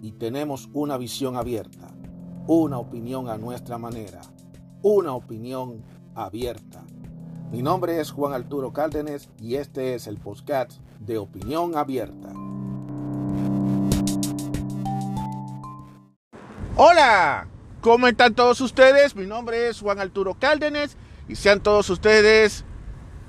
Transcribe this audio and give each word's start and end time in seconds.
y 0.00 0.12
tenemos 0.12 0.68
una 0.72 0.96
visión 0.96 1.36
abierta, 1.36 1.88
una 2.46 2.78
opinión 2.78 3.28
a 3.28 3.36
nuestra 3.36 3.78
manera, 3.78 4.20
una 4.82 5.12
opinión 5.12 5.82
abierta. 6.14 6.84
Mi 7.50 7.62
nombre 7.62 8.00
es 8.00 8.10
Juan 8.10 8.32
Arturo 8.32 8.72
Cárdenas 8.72 9.28
y 9.40 9.56
este 9.56 9.94
es 9.94 10.06
el 10.06 10.18
podcast 10.18 10.72
de 11.00 11.18
Opinión 11.18 11.76
Abierta. 11.76 12.32
Hola, 16.76 17.48
¿cómo 17.80 18.06
están 18.06 18.34
todos 18.34 18.60
ustedes? 18.60 19.16
Mi 19.16 19.26
nombre 19.26 19.68
es 19.68 19.80
Juan 19.80 19.98
Arturo 19.98 20.34
Cárdenas 20.34 20.96
y 21.26 21.34
sean 21.34 21.62
todos 21.62 21.90
ustedes 21.90 22.64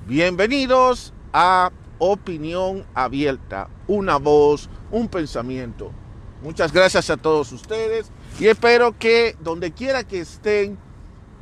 bienvenidos 0.06 1.14
a 1.34 1.72
Opinión 1.98 2.86
Abierta, 2.94 3.70
una 3.88 4.18
voz, 4.18 4.70
un 4.92 5.08
pensamiento. 5.08 5.92
Muchas 6.42 6.72
gracias 6.72 7.10
a 7.10 7.18
todos 7.18 7.52
ustedes 7.52 8.12
y 8.40 8.48
espero 8.48 8.98
que 8.98 9.36
donde 9.42 9.74
quiera 9.74 10.06
que 10.06 10.22
estén, 10.22 10.78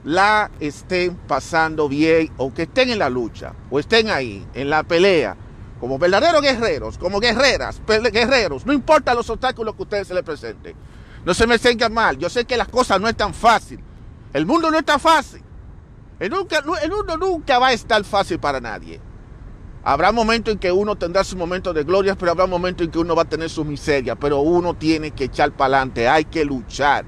la 0.03 0.49
estén 0.59 1.15
pasando 1.15 1.87
bien 1.87 2.31
o 2.37 2.51
que 2.53 2.63
estén 2.63 2.89
en 2.89 2.99
la 2.99 3.09
lucha 3.09 3.53
o 3.69 3.79
estén 3.79 4.09
ahí 4.09 4.45
en 4.55 4.69
la 4.69 4.83
pelea 4.83 5.37
como 5.79 5.99
verdaderos 5.99 6.41
guerreros, 6.41 6.97
como 6.97 7.19
guerreras, 7.19 7.81
guerreros, 7.85 8.65
no 8.65 8.73
importa 8.73 9.13
los 9.13 9.29
obstáculos 9.29 9.75
que 9.75 9.83
ustedes 9.83 10.07
se 10.07 10.13
les 10.13 10.23
presenten. 10.23 10.75
No 11.23 11.33
se 11.33 11.45
me 11.45 11.59
tengan 11.59 11.93
mal, 11.93 12.17
yo 12.17 12.29
sé 12.29 12.45
que 12.45 12.57
las 12.57 12.67
cosas 12.67 12.99
no 12.99 13.07
están 13.07 13.33
fácil. 13.33 13.79
El 14.33 14.45
mundo 14.45 14.71
no 14.71 14.79
está 14.79 14.97
fácil. 14.97 15.43
El, 16.19 16.31
nunca, 16.31 16.63
el 16.81 16.91
mundo 16.91 17.17
nunca 17.17 17.59
va 17.59 17.67
a 17.67 17.73
estar 17.73 18.03
fácil 18.03 18.39
para 18.39 18.59
nadie. 18.59 18.99
Habrá 19.89 20.11
momentos 20.11 20.51
en 20.51 20.59
que 20.59 20.69
uno 20.69 20.97
tendrá 20.97 21.23
su 21.23 21.37
momento 21.37 21.71
de 21.71 21.85
gloria, 21.85 22.13
pero 22.17 22.33
habrá 22.33 22.45
momentos 22.45 22.83
en 22.83 22.91
que 22.91 22.99
uno 22.99 23.15
va 23.15 23.21
a 23.21 23.29
tener 23.29 23.49
su 23.49 23.63
miseria. 23.63 24.17
Pero 24.17 24.41
uno 24.41 24.73
tiene 24.73 25.11
que 25.11 25.23
echar 25.23 25.53
para 25.53 25.77
adelante, 25.77 26.09
hay 26.09 26.25
que 26.25 26.43
luchar. 26.43 27.05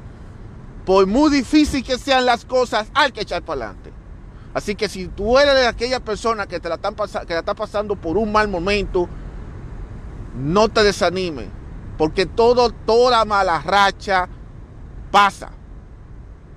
Por 0.86 1.05
muy 1.05 1.30
difícil 1.30 1.83
que 1.83 1.97
sean 1.97 2.25
las 2.25 2.45
cosas, 2.45 2.89
hay 2.94 3.11
que 3.11 3.19
echar 3.19 3.41
para 3.41 3.66
adelante. 3.66 3.91
Así 4.53 4.75
que 4.75 4.88
si 4.88 5.09
tú 5.09 5.38
eres 5.38 5.55
de 5.55 5.67
aquella 5.67 5.99
persona 5.99 6.47
que, 6.47 6.61
te 6.61 6.69
la, 6.69 6.75
están 6.75 6.95
que 6.95 7.33
la 7.33 7.39
está 7.39 7.53
pasando 7.53 7.97
por 7.97 8.16
un 8.16 8.31
mal 8.31 8.47
momento, 8.47 9.09
no 10.38 10.69
te 10.69 10.81
desanimes, 10.81 11.49
porque 11.97 12.27
todo, 12.27 12.69
toda 12.69 13.25
mala 13.25 13.59
racha 13.59 14.30
pasa. 15.11 15.52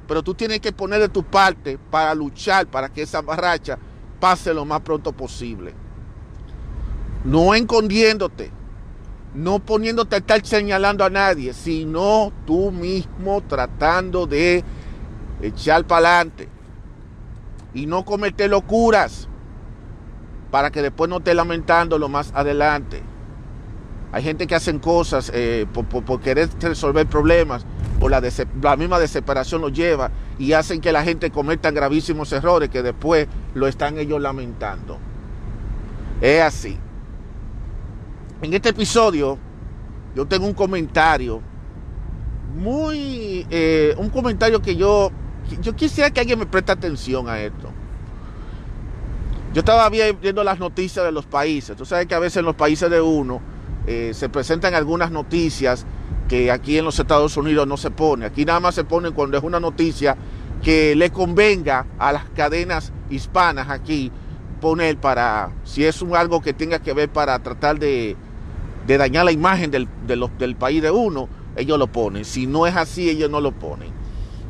Pero 0.06 0.22
tú 0.22 0.34
tienes 0.34 0.60
que 0.60 0.70
poner 0.70 1.00
de 1.00 1.08
tu 1.08 1.24
parte 1.24 1.80
para 1.90 2.14
luchar 2.14 2.68
para 2.68 2.90
que 2.90 3.02
esa 3.02 3.22
racha 3.22 3.76
pase 4.20 4.54
lo 4.54 4.64
más 4.64 4.82
pronto 4.82 5.10
posible. 5.10 5.81
No 7.24 7.54
escondiéndote, 7.54 8.50
no 9.34 9.60
poniéndote 9.60 10.16
a 10.16 10.18
estar 10.18 10.44
señalando 10.44 11.04
a 11.04 11.10
nadie, 11.10 11.52
sino 11.52 12.32
tú 12.46 12.70
mismo 12.70 13.42
tratando 13.42 14.26
de 14.26 14.64
echar 15.40 15.84
para 15.86 16.08
adelante 16.08 16.48
y 17.74 17.86
no 17.86 18.04
cometer 18.04 18.50
locuras 18.50 19.28
para 20.50 20.70
que 20.70 20.82
después 20.82 21.08
no 21.08 21.18
esté 21.18 21.34
lamentándolo 21.34 22.08
más 22.08 22.32
adelante. 22.34 23.02
Hay 24.12 24.22
gente 24.22 24.46
que 24.46 24.54
hacen 24.54 24.78
cosas 24.78 25.30
eh, 25.32 25.66
por, 25.72 26.20
querer 26.20 26.50
resolver 26.60 27.06
problemas, 27.06 27.64
o 27.98 28.08
la, 28.10 28.20
la 28.60 28.76
misma 28.76 28.98
desesperación 28.98 29.62
los 29.62 29.72
lleva 29.72 30.10
y 30.38 30.52
hacen 30.52 30.82
que 30.82 30.92
la 30.92 31.02
gente 31.02 31.30
cometa 31.30 31.70
gravísimos 31.70 32.30
errores 32.32 32.68
que 32.68 32.82
después 32.82 33.26
lo 33.54 33.66
están 33.66 33.96
ellos 33.96 34.20
lamentando. 34.20 34.98
Es 36.20 36.42
así. 36.42 36.78
En 38.42 38.52
este 38.52 38.70
episodio 38.70 39.38
yo 40.16 40.26
tengo 40.26 40.46
un 40.46 40.52
comentario 40.52 41.40
muy, 42.56 43.46
eh, 43.48 43.94
un 43.96 44.10
comentario 44.10 44.60
que 44.60 44.74
yo 44.74 45.12
yo 45.60 45.74
quisiera 45.76 46.10
que 46.10 46.20
alguien 46.20 46.38
me 46.38 46.46
preste 46.46 46.72
atención 46.72 47.28
a 47.28 47.40
esto. 47.40 47.68
Yo 49.54 49.60
estaba 49.60 49.88
viendo 49.88 50.42
las 50.42 50.58
noticias 50.58 51.04
de 51.04 51.12
los 51.12 51.26
países. 51.26 51.76
Tú 51.76 51.84
sabes 51.84 52.06
que 52.06 52.14
a 52.14 52.18
veces 52.18 52.38
en 52.38 52.44
los 52.44 52.56
países 52.56 52.90
de 52.90 53.00
uno 53.00 53.40
eh, 53.86 54.12
se 54.14 54.28
presentan 54.28 54.74
algunas 54.74 55.10
noticias 55.10 55.86
que 56.28 56.50
aquí 56.50 56.78
en 56.78 56.84
los 56.84 56.98
Estados 56.98 57.36
Unidos 57.36 57.66
no 57.66 57.76
se 57.76 57.90
pone. 57.90 58.26
Aquí 58.26 58.44
nada 58.44 58.60
más 58.60 58.74
se 58.74 58.84
pone 58.84 59.12
cuando 59.12 59.36
es 59.36 59.44
una 59.44 59.60
noticia 59.60 60.16
que 60.62 60.96
le 60.96 61.10
convenga 61.10 61.86
a 61.98 62.12
las 62.12 62.24
cadenas 62.30 62.92
hispanas 63.08 63.68
aquí 63.68 64.10
poner 64.60 64.96
para, 64.96 65.50
si 65.64 65.84
es 65.84 66.02
un, 66.02 66.16
algo 66.16 66.40
que 66.40 66.52
tenga 66.52 66.78
que 66.78 66.92
ver 66.92 67.08
para 67.08 67.38
tratar 67.40 67.78
de, 67.78 68.16
dañar 68.86 69.24
la 69.24 69.32
imagen 69.32 69.70
del, 69.70 69.88
del 70.06 70.56
país 70.56 70.82
de 70.82 70.90
uno, 70.90 71.28
ellos 71.56 71.78
lo 71.78 71.86
ponen. 71.86 72.24
Si 72.24 72.46
no 72.46 72.66
es 72.66 72.76
así, 72.76 73.08
ellos 73.08 73.30
no 73.30 73.40
lo 73.40 73.52
ponen. 73.52 73.90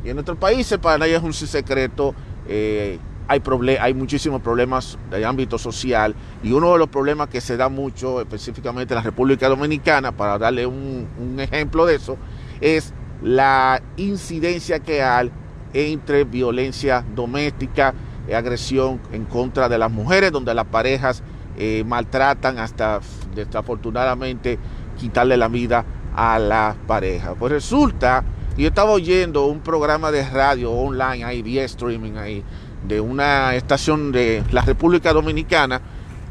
Y 0.03 0.09
en 0.09 0.15
nuestros 0.15 0.37
países 0.37 0.77
para 0.79 0.97
nadie 0.97 1.15
es 1.15 1.23
un 1.23 1.33
secreto, 1.33 2.13
eh, 2.47 2.99
hay, 3.27 3.41
hay 3.79 3.93
muchísimos 3.93 4.41
problemas 4.41 4.97
de 5.09 5.25
ámbito 5.25 5.57
social 5.57 6.13
y 6.43 6.51
uno 6.51 6.73
de 6.73 6.79
los 6.79 6.89
problemas 6.89 7.29
que 7.29 7.39
se 7.39 7.55
da 7.55 7.69
mucho 7.69 8.19
específicamente 8.19 8.93
en 8.93 8.97
la 8.97 9.03
República 9.03 9.47
Dominicana, 9.47 10.11
para 10.11 10.37
darle 10.37 10.65
un, 10.65 11.07
ejemplo 11.39 11.85
de 11.85 11.95
eso, 11.95 12.17
es 12.59 12.93
la 13.21 13.81
incidencia 13.95 14.79
que 14.79 15.01
hay 15.01 15.31
entre 15.73 16.25
violencia 16.25 17.03
doméstica, 17.15 17.93
agresión 18.33 18.99
en 19.11 19.25
contra 19.25 19.69
de 19.69 19.77
las 19.77 19.91
mujeres, 19.91 20.31
donde 20.31 20.53
las 20.53 20.65
parejas 20.65 21.23
eh, 21.57 21.83
maltratan 21.85 22.57
hasta 22.59 22.99
desafortunadamente 23.35 24.59
quitarle 24.99 25.37
la 25.37 25.47
vida 25.47 25.85
a 26.15 26.39
la 26.39 26.75
pareja. 26.87 27.33
Pues 27.35 27.51
resulta 27.51 28.23
yo 28.55 28.67
estaba 28.67 28.91
oyendo 28.91 29.47
un 29.47 29.61
programa 29.61 30.11
de 30.11 30.29
radio 30.29 30.71
online 30.71 31.23
ahí, 31.23 31.41
vía 31.41 31.63
streaming 31.63 32.17
ahí, 32.17 32.43
de 32.87 33.01
una 33.01 33.55
estación 33.55 34.11
de 34.11 34.43
la 34.51 34.61
República 34.61 35.11
Dominicana 35.11 35.81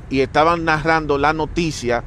y 0.08 0.20
estaban 0.20 0.64
narrando 0.64 1.18
la 1.18 1.32
noticia 1.32 2.04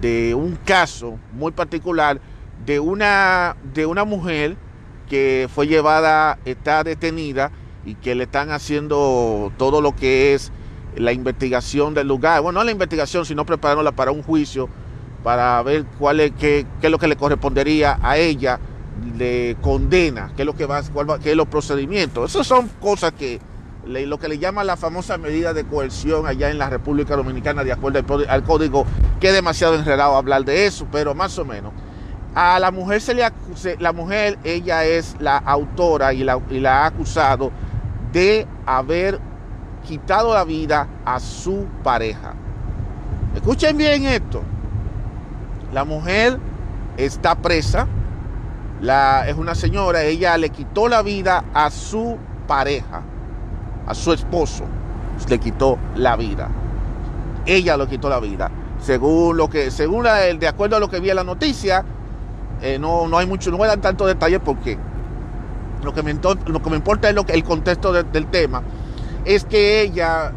de 0.00 0.34
un 0.34 0.56
caso 0.64 1.16
muy 1.32 1.52
particular 1.52 2.20
de 2.66 2.80
una, 2.80 3.56
de 3.72 3.86
una 3.86 4.04
mujer 4.04 4.56
que 5.08 5.48
fue 5.54 5.68
llevada, 5.68 6.38
está 6.44 6.82
detenida 6.82 7.52
y 7.84 7.94
que 7.94 8.16
le 8.16 8.24
están 8.24 8.50
haciendo 8.50 9.52
todo 9.58 9.80
lo 9.80 9.94
que 9.94 10.34
es 10.34 10.50
la 10.96 11.12
investigación 11.12 11.94
del 11.94 12.08
lugar. 12.08 12.42
Bueno, 12.42 12.60
no 12.60 12.64
la 12.64 12.72
investigación, 12.72 13.24
sino 13.24 13.44
preparándola 13.46 13.92
para 13.92 14.10
un 14.10 14.22
juicio, 14.22 14.68
para 15.22 15.62
ver 15.62 15.84
cuál 15.98 16.20
es, 16.20 16.32
qué, 16.32 16.66
qué 16.80 16.86
es 16.88 16.90
lo 16.90 16.98
que 16.98 17.08
le 17.08 17.16
correspondería 17.16 17.98
a 18.02 18.16
ella 18.16 18.58
le 19.16 19.56
condena, 19.60 20.32
qué 20.36 20.42
es 20.42 20.46
lo 20.46 20.54
que 20.54 20.66
va, 20.66 20.82
qué 21.22 21.30
es 21.30 21.36
los 21.36 21.48
procedimientos. 21.48 22.30
Esas 22.30 22.46
son 22.46 22.68
cosas 22.80 23.12
que 23.12 23.40
lo 23.86 24.18
que 24.18 24.28
le 24.28 24.38
llama 24.38 24.62
la 24.62 24.76
famosa 24.76 25.18
medida 25.18 25.52
de 25.52 25.64
coerción 25.64 26.26
allá 26.26 26.50
en 26.50 26.58
la 26.58 26.70
República 26.70 27.16
Dominicana, 27.16 27.64
de 27.64 27.72
acuerdo 27.72 28.24
al, 28.28 28.44
código, 28.44 28.86
que 29.20 29.28
es 29.28 29.34
demasiado 29.34 29.74
enredado 29.74 30.16
hablar 30.16 30.44
de 30.44 30.66
eso, 30.66 30.86
pero 30.92 31.14
más 31.14 31.36
o 31.38 31.44
menos. 31.44 31.72
A 32.34 32.58
la 32.58 32.70
mujer 32.70 33.00
se 33.00 33.14
le 33.14 33.24
acuse, 33.24 33.76
la 33.78 33.92
mujer, 33.92 34.38
ella 34.44 34.84
es 34.84 35.16
la 35.18 35.36
autora 35.36 36.14
y 36.14 36.24
la, 36.24 36.40
y 36.48 36.60
la 36.60 36.84
ha 36.84 36.86
acusado 36.86 37.50
de 38.12 38.46
haber 38.64 39.18
quitado 39.82 40.34
la 40.34 40.44
vida 40.44 40.86
a 41.04 41.20
su 41.20 41.66
pareja. 41.82 42.34
Escuchen 43.34 43.76
bien 43.76 44.04
esto. 44.04 44.42
La 45.72 45.84
mujer 45.84 46.38
está 46.96 47.34
presa, 47.34 47.86
es 49.26 49.36
una 49.36 49.54
señora, 49.54 50.02
ella 50.02 50.36
le 50.36 50.50
quitó 50.50 50.88
la 50.88 51.02
vida 51.02 51.44
a 51.54 51.70
su 51.70 52.18
pareja, 52.46 53.02
a 53.86 53.94
su 53.94 54.12
esposo, 54.12 54.64
le 55.28 55.38
quitó 55.38 55.78
la 55.96 56.16
vida. 56.16 56.48
Ella 57.46 57.76
lo 57.76 57.88
quitó 57.88 58.08
la 58.08 58.20
vida. 58.20 58.50
Según 58.80 59.36
lo 59.36 59.48
que, 59.48 59.70
según 59.70 60.04
de 60.04 60.48
acuerdo 60.48 60.76
a 60.76 60.80
lo 60.80 60.90
que 60.90 61.00
vi 61.00 61.10
en 61.10 61.16
la 61.16 61.24
noticia, 61.24 61.84
eh, 62.60 62.78
no, 62.78 63.08
no 63.08 63.18
hay 63.18 63.26
mucho, 63.26 63.50
no 63.50 63.56
voy 63.56 63.66
a 63.66 63.70
dar 63.70 63.80
tantos 63.80 64.06
detalles 64.06 64.40
porque 64.44 64.76
lo 65.82 65.94
que 65.94 66.02
me, 66.02 66.14
lo 66.14 66.62
que 66.62 66.70
me 66.70 66.76
importa 66.76 67.08
es 67.08 67.14
lo 67.14 67.24
que, 67.24 67.32
el 67.32 67.44
contexto 67.44 67.92
del 67.92 68.26
tema. 68.26 68.62
Es 69.24 69.44
que 69.44 69.82
ella 69.82 70.32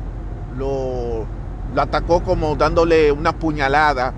lo, 0.57 1.25
lo 1.73 1.81
atacó 1.81 2.23
como 2.23 2.55
dándole 2.55 3.11
una 3.11 3.33
puñalada 3.33 4.13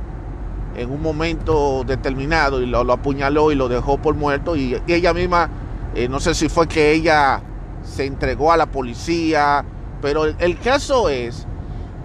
en 0.77 0.91
un 0.91 1.01
momento 1.01 1.83
determinado 1.85 2.61
y 2.61 2.67
lo, 2.67 2.79
apuñaló 2.91 3.51
y 3.51 3.55
lo 3.55 3.67
dejó 3.67 3.97
por 3.97 4.15
muerto 4.15 4.55
y, 4.55 4.79
ella 4.87 5.13
misma, 5.13 5.49
eh, 5.95 6.07
no 6.07 6.19
sé 6.19 6.35
si 6.35 6.49
fue 6.49 6.67
que 6.67 6.91
ella 6.91 7.41
se 7.83 8.05
entregó 8.05 8.51
a 8.51 8.57
la 8.57 8.67
policía, 8.67 9.65
pero 10.01 10.25
el, 10.25 10.59
caso 10.59 11.09
es 11.09 11.47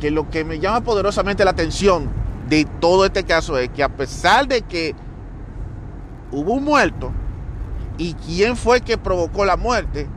que 0.01 0.11
lo 0.11 0.31
que 0.31 0.45
me 0.45 0.59
llama 0.59 0.81
poderosamente 0.81 1.45
la 1.45 1.51
atención 1.51 2.09
de 2.49 2.67
todo 2.81 3.05
este 3.05 3.25
caso 3.25 3.59
es 3.59 3.69
que 3.69 3.83
a 3.83 3.91
pesar 3.91 4.49
de 4.49 4.63
que 4.63 4.95
hubo 6.31 6.55
un 6.55 6.65
muerto 6.65 7.13
y 7.99 8.15
quién 8.15 8.57
fue 8.57 8.81
que 8.81 8.97
provocó 8.97 9.45
la 9.45 9.59
muerte, 9.59 10.09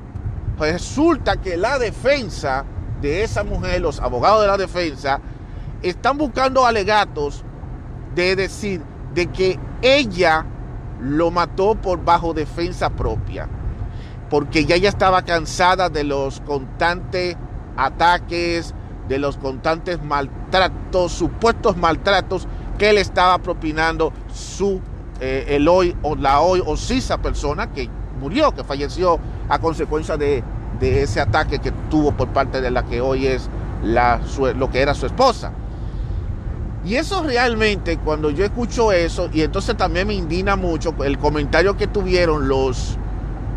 resulta 0.59 1.37
que 1.37 1.57
la 1.57 1.77
defensa 1.79 2.65
de 3.01 3.23
esa 3.23 3.43
mujer, 3.43 3.81
los 3.81 3.99
abogados 3.99 4.41
de 4.41 4.47
la 4.47 4.57
defensa, 4.57 5.19
están 5.81 6.17
buscando 6.17 6.65
alegatos 6.65 7.43
de 8.15 8.35
decir 8.35 8.81
de 9.13 9.27
que 9.27 9.59
ella 9.81 10.45
lo 10.99 11.31
mató 11.31 11.75
por 11.75 12.03
bajo 12.03 12.33
defensa 12.33 12.89
propia, 12.89 13.47
porque 14.29 14.65
ya 14.65 14.75
ella 14.75 14.89
estaba 14.89 15.23
cansada 15.23 15.89
de 15.89 16.03
los 16.03 16.39
constantes 16.41 17.35
ataques, 17.77 18.73
de 19.07 19.19
los 19.19 19.37
constantes 19.37 20.01
maltratos, 20.01 21.11
supuestos 21.11 21.77
maltratos 21.77 22.47
que 22.77 22.93
le 22.93 23.01
estaba 23.01 23.37
propinando 23.37 24.11
su 24.33 24.81
eh, 25.21 25.45
el 25.49 25.67
hoy 25.67 25.95
o 26.01 26.15
la 26.15 26.41
hoy 26.41 26.61
o 26.65 26.73
esa 26.73 27.17
persona 27.19 27.71
que 27.71 27.89
murió, 28.19 28.51
que 28.53 28.63
falleció 28.63 29.19
a 29.49 29.59
consecuencia 29.59 30.17
de, 30.17 30.43
de, 30.79 31.03
ese 31.03 31.21
ataque 31.21 31.59
que 31.59 31.71
tuvo 31.89 32.11
por 32.11 32.29
parte 32.29 32.61
de 32.61 32.71
la 32.71 32.83
que 32.83 33.01
hoy 33.01 33.27
es 33.27 33.49
la, 33.83 34.19
lo 34.57 34.69
que 34.69 34.81
era 34.81 34.93
su 34.93 35.05
esposa. 35.05 35.51
Y 36.85 36.95
eso 36.95 37.23
realmente, 37.23 37.97
cuando 37.97 38.29
yo 38.29 38.45
escucho 38.45 38.91
eso, 38.91 39.29
y 39.33 39.41
entonces 39.41 39.75
también 39.75 40.07
me 40.07 40.13
indigna 40.13 40.55
mucho 40.55 40.93
el 41.03 41.17
comentario 41.17 41.75
que 41.75 41.87
tuvieron 41.87 42.47
los, 42.47 42.97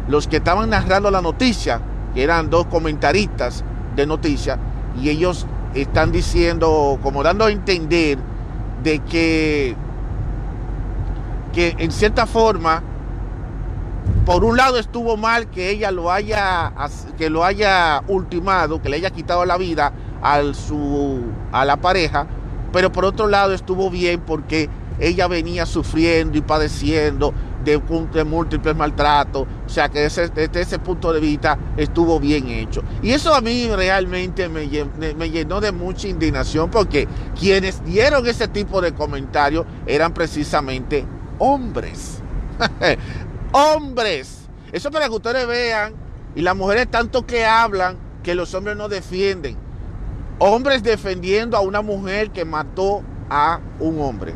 los 0.08 0.26
que 0.26 0.38
estaban 0.38 0.70
narrando 0.70 1.10
la 1.10 1.20
noticia, 1.20 1.80
que 2.14 2.22
eran 2.22 2.48
dos 2.48 2.66
comentaristas 2.66 3.64
de 3.94 4.06
noticia, 4.06 4.58
y 4.98 5.10
ellos 5.10 5.46
están 5.74 6.10
diciendo, 6.10 6.98
como 7.02 7.22
dando 7.22 7.44
a 7.44 7.50
entender 7.50 8.18
de 8.82 9.00
que, 9.00 9.76
que 11.52 11.74
en 11.78 11.92
cierta 11.92 12.24
forma, 12.24 12.82
por 14.28 14.44
un 14.44 14.58
lado 14.58 14.76
estuvo 14.78 15.16
mal 15.16 15.48
que 15.48 15.70
ella 15.70 15.90
lo 15.90 16.12
haya, 16.12 16.70
que 17.16 17.30
lo 17.30 17.46
haya 17.46 18.02
ultimado, 18.08 18.82
que 18.82 18.90
le 18.90 18.96
haya 18.96 19.08
quitado 19.08 19.46
la 19.46 19.56
vida 19.56 19.90
a, 20.22 20.42
su, 20.52 21.22
a 21.50 21.64
la 21.64 21.78
pareja, 21.78 22.26
pero 22.70 22.92
por 22.92 23.06
otro 23.06 23.26
lado 23.26 23.54
estuvo 23.54 23.88
bien 23.88 24.20
porque 24.20 24.68
ella 25.00 25.28
venía 25.28 25.64
sufriendo 25.64 26.36
y 26.36 26.42
padeciendo 26.42 27.32
de, 27.64 27.80
de 28.12 28.24
múltiples 28.24 28.76
maltratos, 28.76 29.46
o 29.64 29.68
sea 29.68 29.88
que 29.88 30.00
desde 30.00 30.60
ese 30.60 30.78
punto 30.78 31.10
de 31.10 31.20
vista 31.20 31.58
estuvo 31.78 32.20
bien 32.20 32.48
hecho. 32.48 32.82
Y 33.00 33.12
eso 33.12 33.34
a 33.34 33.40
mí 33.40 33.70
realmente 33.74 34.50
me, 34.50 34.68
me 35.14 35.30
llenó 35.30 35.62
de 35.62 35.72
mucha 35.72 36.06
indignación 36.06 36.70
porque 36.70 37.08
quienes 37.34 37.82
dieron 37.82 38.26
ese 38.26 38.46
tipo 38.46 38.82
de 38.82 38.92
comentarios 38.92 39.64
eran 39.86 40.12
precisamente 40.12 41.06
hombres. 41.38 42.20
hombres. 43.52 44.48
Eso 44.72 44.90
para 44.90 45.08
que 45.08 45.14
ustedes 45.14 45.46
vean, 45.46 45.94
y 46.34 46.42
las 46.42 46.54
mujeres 46.54 46.90
tanto 46.90 47.26
que 47.26 47.44
hablan 47.44 47.96
que 48.22 48.34
los 48.34 48.52
hombres 48.54 48.76
no 48.76 48.88
defienden 48.88 49.68
hombres 50.38 50.82
defendiendo 50.82 51.56
a 51.56 51.60
una 51.60 51.82
mujer 51.82 52.30
que 52.30 52.44
mató 52.44 53.02
a 53.28 53.60
un 53.80 54.00
hombre. 54.00 54.34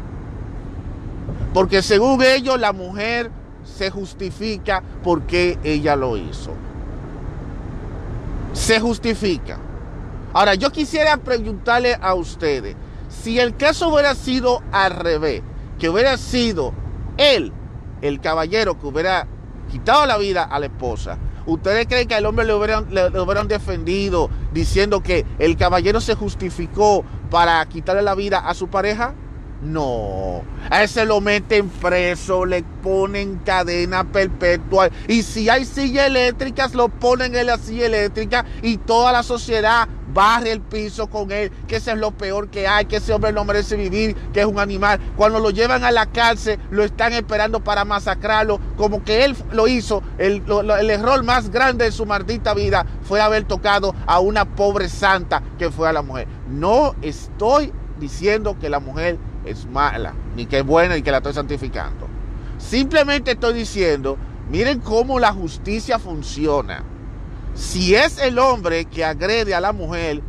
Porque 1.55 1.83
según 1.83 2.23
ellos 2.23 2.59
la 2.59 2.73
mujer 2.73 3.31
se 3.65 3.91
justifica 3.91 4.83
porque 5.03 5.59
ella 5.63 5.97
lo 5.97 6.17
hizo. 6.17 6.53
Se 8.53 8.81
justifica. 8.81 9.59
Ahora, 10.33 10.55
yo 10.55 10.71
quisiera 10.71 11.17
preguntarle 11.19 11.97
a 12.01 12.15
ustedes, 12.15 12.75
si 13.09 13.39
el 13.39 13.57
caso 13.57 13.89
hubiera 13.89 14.15
sido 14.15 14.63
al 14.73 14.93
revés, 14.93 15.43
que 15.79 15.91
hubiera 15.91 16.17
sido 16.17 16.73
él, 17.19 17.53
el 18.03 18.21
caballero 18.21 18.79
que 18.79 18.87
hubiera 18.87 19.27
quitado 19.71 20.05
la 20.07 20.19
vida 20.19 20.43
a 20.43 20.59
la 20.59 20.67
esposa, 20.67 21.19
¿Ustedes 21.47 21.87
creen 21.87 22.07
que 22.07 22.15
al 22.15 22.27
hombre 22.27 22.45
le 22.45 22.55
hubieran, 22.55 23.49
defendido 23.49 24.31
diciendo 24.53 25.03
que 25.03 25.27
el 25.39 25.57
caballero 25.57 26.01
se 26.01 26.15
justificó 26.15 27.05
para 27.31 27.65
quitarle 27.67 28.03
la 28.03 28.15
vida 28.15 28.39
a 28.39 28.55
su 28.55 28.69
pareja? 28.69 29.15
No, 29.61 30.43
a 30.71 30.83
ese 30.83 31.05
lo 31.05 31.21
meten 31.21 31.69
preso, 31.69 32.45
le 32.45 32.65
ponen 32.83 33.37
cadena 33.45 34.05
perpetua. 34.05 34.91
Y 35.07 35.23
si 35.23 35.49
hay 35.49 35.65
sillas 35.65 36.09
eléctricas, 36.09 36.75
lo 36.75 36.89
ponen 36.89 37.35
en 37.37 37.47
la 37.47 37.59
silla 37.59 37.87
eléctrica 37.87 38.45
y 38.61 38.79
toda 38.79 39.13
la 39.13 39.23
sociedad 39.23 39.89
barre 40.13 40.53
el 40.53 40.61
piso 40.61 41.09
con 41.09 41.31
él, 41.31 41.51
que 41.67 41.77
ese 41.77 41.93
es 41.93 41.99
lo 41.99 42.11
peor 42.13 42.49
que 42.49 42.67
hay, 42.67 42.85
que 42.87 42.97
ese 42.97 43.13
hombre 43.13 43.33
no 43.33 43.45
merece 43.45 43.77
vivir, 43.77 44.15
que 44.33 44.41
es 44.41 44.47
un 44.47 44.59
animal. 44.59 45.01
Cuando 45.17 45.39
lo 45.41 45.51
llevan 45.51 45.85
a 45.85 45.91
la 45.91 46.07
cárcel, 46.07 46.59
lo 46.71 46.85
están 46.85 47.13
esperando 47.13 47.61
para 47.61 47.85
masacrarlo, 47.85 48.61
como 48.77 49.03
que 49.05 49.25
él 49.25 49.37
lo 49.53 49.69
hizo. 49.69 50.03
El, 50.19 50.43
el 50.81 50.91
error 50.91 51.23
más 51.23 51.51
grande 51.51 51.87
de 51.87 51.93
su 51.93 52.07
maldita 52.07 52.55
vida 52.55 52.87
fue 53.03 53.21
haber 53.21 53.45
tocado 53.45 53.95
a 54.07 54.21
una 54.21 54.45
pobre 54.45 54.89
santa 54.89 55.43
que 55.59 55.71
fue 55.71 55.89
a 55.89 55.93
la 55.93 56.03
mujer. 56.03 56.29
No 56.49 56.95
estoy 57.03 57.73
diciendo 57.99 58.57
que 58.59 58.69
la 58.69 58.81
mujer 58.81 59.19
es 59.45 59.67
mala, 59.67 60.15
ni 60.37 60.47
que 60.47 60.59
es 60.59 60.65
buena, 60.67 60.95
ni 60.95 61.03
que 61.03 61.11
la 61.11 61.19
estoy 61.19 61.33
santificando. 61.33 62.09
Simplemente 62.59 63.33
estoy 63.33 63.55
diciendo, 63.55 64.17
miren 64.51 64.81
cómo 64.81 65.19
la 65.19 65.33
justicia 65.33 65.99
funciona. 65.99 66.85
Si 67.55 67.95
es 67.95 68.19
el 68.19 68.39
hombre 68.39 68.87
que 68.87 69.05
agrede 69.05 69.55
a 69.55 69.61
la 69.61 69.73
mujer, 69.73 70.23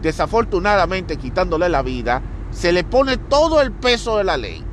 desafortunadamente 0.00 1.16
quitándole 1.16 1.68
la 1.68 1.82
vida, 1.82 2.22
se 2.50 2.72
le 2.72 2.84
pone 2.84 3.16
todo 3.16 3.60
el 3.60 3.72
peso 3.72 4.18
de 4.18 4.24
la 4.24 4.36
ley. 4.36 4.64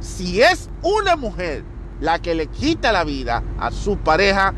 Si 0.00 0.42
es 0.42 0.68
una 0.82 1.16
mujer 1.16 1.64
la 2.00 2.18
que 2.18 2.34
le 2.34 2.48
quita 2.48 2.92
la 2.92 3.04
vida 3.04 3.42
a 3.58 3.70
su 3.70 3.96
pareja, 3.96 4.52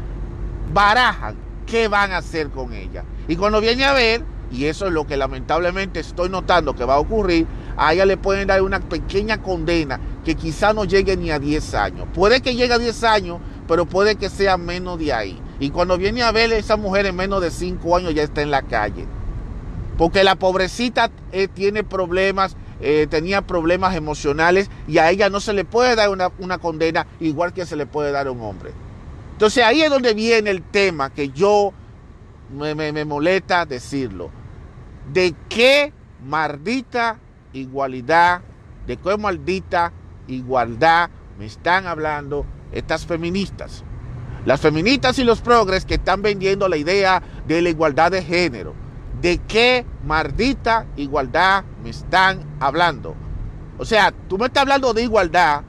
barajan 0.72 1.36
qué 1.66 1.88
van 1.88 2.12
a 2.12 2.18
hacer 2.18 2.50
con 2.50 2.72
ella. 2.72 3.04
Y 3.28 3.36
cuando 3.36 3.60
viene 3.60 3.84
a 3.84 3.92
ver, 3.92 4.24
y 4.50 4.64
eso 4.64 4.86
es 4.86 4.92
lo 4.92 5.06
que 5.06 5.16
lamentablemente 5.16 6.00
estoy 6.00 6.28
notando 6.28 6.74
que 6.74 6.84
va 6.84 6.94
a 6.94 7.00
ocurrir, 7.00 7.46
a 7.76 7.92
ella 7.92 8.06
le 8.06 8.16
pueden 8.16 8.48
dar 8.48 8.62
una 8.62 8.80
pequeña 8.80 9.42
condena 9.42 10.00
que 10.24 10.34
quizá 10.34 10.72
no 10.72 10.84
llegue 10.84 11.16
ni 11.16 11.30
a 11.30 11.38
10 11.38 11.74
años. 11.74 12.08
Puede 12.14 12.40
que 12.40 12.54
llegue 12.54 12.74
a 12.74 12.78
10 12.78 13.04
años, 13.04 13.38
pero 13.68 13.86
puede 13.86 14.16
que 14.16 14.30
sea 14.30 14.56
menos 14.56 14.98
de 14.98 15.12
ahí. 15.12 15.40
Y 15.58 15.70
cuando 15.70 15.96
viene 15.96 16.22
a 16.22 16.32
ver, 16.32 16.52
esa 16.52 16.76
mujer 16.76 17.06
en 17.06 17.16
menos 17.16 17.40
de 17.40 17.50
5 17.50 17.96
años 17.96 18.14
ya 18.14 18.22
está 18.22 18.42
en 18.42 18.50
la 18.50 18.62
calle. 18.62 19.06
Porque 19.96 20.24
la 20.24 20.34
pobrecita 20.36 21.10
eh, 21.32 21.48
tiene 21.48 21.82
problemas, 21.82 22.56
eh, 22.80 23.06
tenía 23.08 23.40
problemas 23.42 23.96
emocionales 23.96 24.70
y 24.86 24.98
a 24.98 25.10
ella 25.10 25.30
no 25.30 25.40
se 25.40 25.54
le 25.54 25.64
puede 25.64 25.96
dar 25.96 26.10
una, 26.10 26.30
una 26.38 26.58
condena 26.58 27.06
igual 27.20 27.54
que 27.54 27.64
se 27.64 27.76
le 27.76 27.86
puede 27.86 28.12
dar 28.12 28.26
a 28.26 28.30
un 28.30 28.42
hombre. 28.42 28.72
Entonces 29.32 29.64
ahí 29.64 29.82
es 29.82 29.90
donde 29.90 30.12
viene 30.12 30.50
el 30.50 30.62
tema 30.62 31.10
que 31.10 31.30
yo 31.30 31.72
me, 32.54 32.74
me, 32.74 32.92
me 32.92 33.06
molesta 33.06 33.64
decirlo. 33.64 34.30
¿De 35.10 35.34
qué 35.48 35.92
maldita 36.22 37.18
igualdad, 37.54 38.42
de 38.86 38.98
qué 38.98 39.16
maldita 39.16 39.92
igualdad 40.26 41.08
me 41.38 41.46
están 41.46 41.86
hablando 41.86 42.44
estas 42.72 43.06
feministas? 43.06 43.85
Las 44.46 44.60
feministas 44.60 45.18
y 45.18 45.24
los 45.24 45.40
progres 45.40 45.84
que 45.84 45.94
están 45.94 46.22
vendiendo 46.22 46.68
la 46.68 46.76
idea 46.76 47.20
de 47.48 47.60
la 47.60 47.68
igualdad 47.68 48.12
de 48.12 48.22
género. 48.22 48.74
¿De 49.20 49.38
qué 49.38 49.84
maldita 50.04 50.86
igualdad 50.96 51.64
me 51.82 51.90
están 51.90 52.44
hablando? 52.60 53.16
O 53.76 53.84
sea, 53.84 54.14
tú 54.28 54.38
me 54.38 54.46
estás 54.46 54.62
hablando 54.62 54.94
de 54.94 55.02
igualdad, 55.02 55.62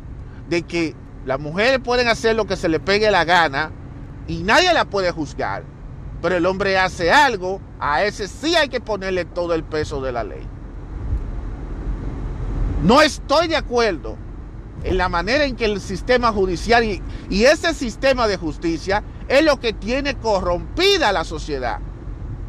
de 0.47 0.61
que 0.61 0.95
las 1.25 1.39
mujeres 1.39 1.79
pueden 1.79 2.07
hacer 2.07 2.35
lo 2.35 2.45
que 2.45 2.55
se 2.55 2.69
le 2.69 2.79
pegue 2.79 3.09
la 3.09 3.25
gana 3.25 3.71
y 4.27 4.43
nadie 4.43 4.71
la 4.73 4.85
puede 4.85 5.09
juzgar. 5.09 5.63
Pero 6.21 6.35
el 6.35 6.45
hombre 6.45 6.77
hace 6.77 7.11
algo, 7.11 7.59
a 7.79 8.03
ese 8.03 8.27
sí 8.27 8.55
hay 8.55 8.69
que 8.69 8.79
ponerle 8.79 9.25
todo 9.25 9.55
el 9.55 9.63
peso 9.63 10.01
de 10.01 10.11
la 10.11 10.23
ley. 10.23 10.47
No 12.83 13.01
estoy 13.01 13.47
de 13.47 13.55
acuerdo 13.55 14.17
en 14.83 14.97
la 14.97 15.09
manera 15.09 15.45
en 15.45 15.55
que 15.55 15.65
el 15.65 15.81
sistema 15.81 16.31
judicial 16.31 16.83
y, 16.83 17.01
ese 17.45 17.73
sistema 17.73 18.27
de 18.27 18.37
justicia 18.37 19.03
es 19.27 19.43
lo 19.43 19.59
que 19.59 19.73
tiene 19.73 20.15
corrompida 20.15 21.11
la 21.11 21.23
sociedad. 21.23 21.79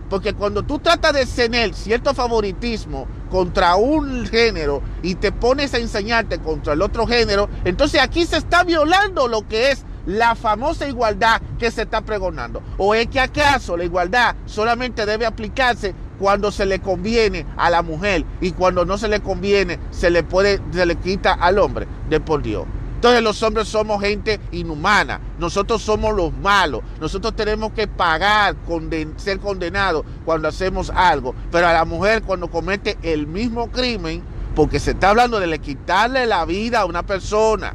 Porque 0.08 0.32
cuando 0.32 0.62
tú 0.62 0.78
tratas 0.78 1.12
de 1.12 1.26
tener 1.26 1.74
cierto 1.74 2.14
favoritismo 2.14 3.06
contra 3.30 3.76
un 3.76 4.26
género 4.26 4.82
y 5.02 5.16
te 5.16 5.32
pones 5.32 5.74
a 5.74 5.78
enseñarte 5.78 6.38
contra 6.38 6.72
el 6.72 6.82
otro 6.82 7.06
género, 7.06 7.48
entonces 7.64 8.00
aquí 8.00 8.24
se 8.24 8.38
está 8.38 8.64
violando 8.64 9.28
lo 9.28 9.46
que 9.46 9.70
es 9.70 9.84
la 10.06 10.34
famosa 10.34 10.88
igualdad 10.88 11.42
que 11.58 11.70
se 11.70 11.82
está 11.82 12.00
pregonando. 12.00 12.62
¿O 12.78 12.94
es 12.94 13.08
que 13.08 13.20
acaso 13.20 13.76
la 13.76 13.84
igualdad 13.84 14.34
solamente 14.46 15.04
debe 15.04 15.26
aplicarse 15.26 15.94
cuando 16.18 16.50
se 16.50 16.66
le 16.66 16.80
conviene 16.80 17.46
a 17.56 17.70
la 17.70 17.82
mujer 17.82 18.24
y 18.40 18.52
cuando 18.52 18.84
no 18.84 18.98
se 18.98 19.08
le 19.08 19.20
conviene 19.20 19.78
se 19.90 20.10
le 20.10 20.22
puede, 20.22 20.60
se 20.72 20.86
le 20.86 20.96
quita 20.96 21.32
al 21.32 21.58
hombre, 21.58 21.86
de 22.08 22.20
por 22.20 22.42
Dios. 22.42 22.66
Entonces 22.96 23.22
los 23.22 23.40
hombres 23.44 23.68
somos 23.68 24.00
gente 24.00 24.40
inhumana, 24.50 25.20
nosotros 25.38 25.82
somos 25.82 26.16
los 26.16 26.32
malos, 26.32 26.80
nosotros 27.00 27.36
tenemos 27.36 27.72
que 27.72 27.86
pagar, 27.86 28.56
ser 29.16 29.38
condenados 29.38 30.04
cuando 30.24 30.48
hacemos 30.48 30.90
algo, 30.90 31.32
pero 31.52 31.68
a 31.68 31.72
la 31.72 31.84
mujer 31.84 32.24
cuando 32.24 32.50
comete 32.50 32.98
el 33.02 33.28
mismo 33.28 33.70
crimen, 33.70 34.24
porque 34.56 34.80
se 34.80 34.90
está 34.90 35.10
hablando 35.10 35.38
de 35.38 35.58
quitarle 35.60 36.26
la 36.26 36.44
vida 36.44 36.80
a 36.80 36.86
una 36.86 37.04
persona. 37.04 37.74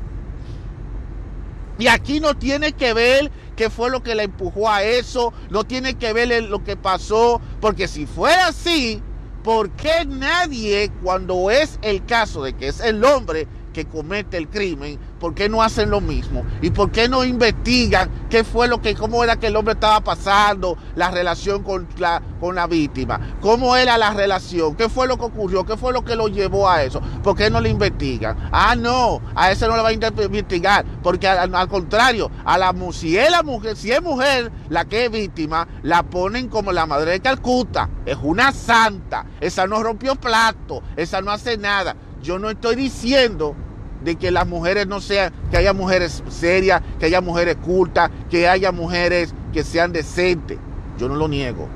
Y 1.79 1.87
aquí 1.87 2.19
no 2.19 2.35
tiene 2.35 2.73
que 2.73 2.93
ver 2.93 3.31
qué 3.55 3.69
fue 3.69 3.89
lo 3.89 4.03
que 4.03 4.15
le 4.15 4.23
empujó 4.23 4.69
a 4.69 4.83
eso, 4.83 5.33
no 5.49 5.63
tiene 5.63 5.95
que 5.95 6.13
ver 6.13 6.43
lo 6.43 6.63
que 6.63 6.75
pasó, 6.75 7.41
porque 7.61 7.87
si 7.87 8.05
fuera 8.05 8.47
así, 8.47 9.01
¿por 9.43 9.69
qué 9.71 10.05
nadie, 10.05 10.91
cuando 11.03 11.51
es 11.51 11.79
el 11.81 12.05
caso 12.05 12.43
de 12.43 12.53
que 12.53 12.67
es 12.67 12.79
el 12.79 13.03
hombre 13.03 13.47
que 13.73 13.85
comete 13.85 14.37
el 14.37 14.47
crimen, 14.47 14.99
¿por 15.19 15.33
qué 15.33 15.49
no 15.49 15.61
hacen 15.61 15.89
lo 15.89 15.99
mismo? 15.99 16.45
¿Y 16.61 16.69
por 16.69 16.91
qué 16.91 17.09
no 17.09 17.25
investigan 17.25 18.09
qué 18.29 18.43
fue 18.43 18.67
lo 18.67 18.81
que, 18.81 18.95
cómo 18.95 19.23
era 19.23 19.35
que 19.37 19.47
el 19.47 19.55
hombre 19.55 19.73
estaba 19.73 19.99
pasando, 20.01 20.77
la 20.95 21.11
relación 21.11 21.63
con 21.63 21.87
la, 21.97 22.21
con 22.39 22.55
la 22.55 22.67
víctima? 22.67 23.19
¿Cómo 23.41 23.75
era 23.75 23.97
la 23.97 24.13
relación? 24.13 24.75
¿Qué 24.75 24.87
fue 24.87 25.07
lo 25.07 25.17
que 25.17 25.25
ocurrió? 25.25 25.65
¿Qué 25.65 25.75
fue 25.75 25.91
lo 25.91 26.05
que 26.05 26.15
lo 26.15 26.27
llevó 26.27 26.69
a 26.69 26.83
eso? 26.83 27.01
¿Por 27.23 27.35
qué 27.35 27.49
no 27.49 27.59
le 27.59 27.69
investigan? 27.69 28.49
Ah, 28.51 28.75
no, 28.75 29.21
a 29.35 29.51
ese 29.51 29.67
no 29.67 29.75
le 29.75 29.81
va 29.81 29.89
a 29.89 29.93
investigar, 29.93 30.85
porque 31.01 31.27
al, 31.27 31.67
contrario, 31.67 32.29
a 32.45 32.57
la 32.57 32.73
si 32.91 33.17
es 33.17 33.31
la 33.31 33.43
mujer, 33.43 33.75
si 33.75 33.91
es 33.91 34.01
mujer 34.01 34.51
la 34.69 34.85
que 34.85 35.05
es 35.05 35.11
víctima, 35.11 35.67
la 35.81 36.03
ponen 36.03 36.47
como 36.47 36.71
la 36.71 36.85
madre 36.85 37.11
de 37.11 37.19
Calcuta. 37.21 37.89
Es 38.05 38.17
una 38.21 38.51
santa. 38.51 39.25
Esa 39.39 39.67
no 39.67 39.81
rompió 39.81 40.15
plato, 40.15 40.83
esa 40.95 41.21
no 41.21 41.31
hace 41.31 41.57
nada. 41.57 41.95
Yo 42.21 42.39
no 42.39 42.49
estoy 42.49 42.75
diciendo 42.75 43.55
de 44.03 44.15
que 44.15 44.31
las 44.31 44.47
mujeres 44.47 44.87
no 44.87 44.99
sean, 44.99 45.31
que 45.49 45.57
haya 45.57 45.73
mujeres 45.73 46.23
serias, 46.29 46.81
que 46.99 47.05
haya 47.05 47.21
mujeres 47.21 47.55
cultas, 47.57 48.11
que 48.29 48.47
haya 48.47 48.71
mujeres 48.71 49.33
que 49.51 49.63
sean 49.63 49.93
decentes. 49.93 50.57
Yo 50.97 51.07
no 51.07 51.15
lo 51.15 51.27
niego. 51.27 51.67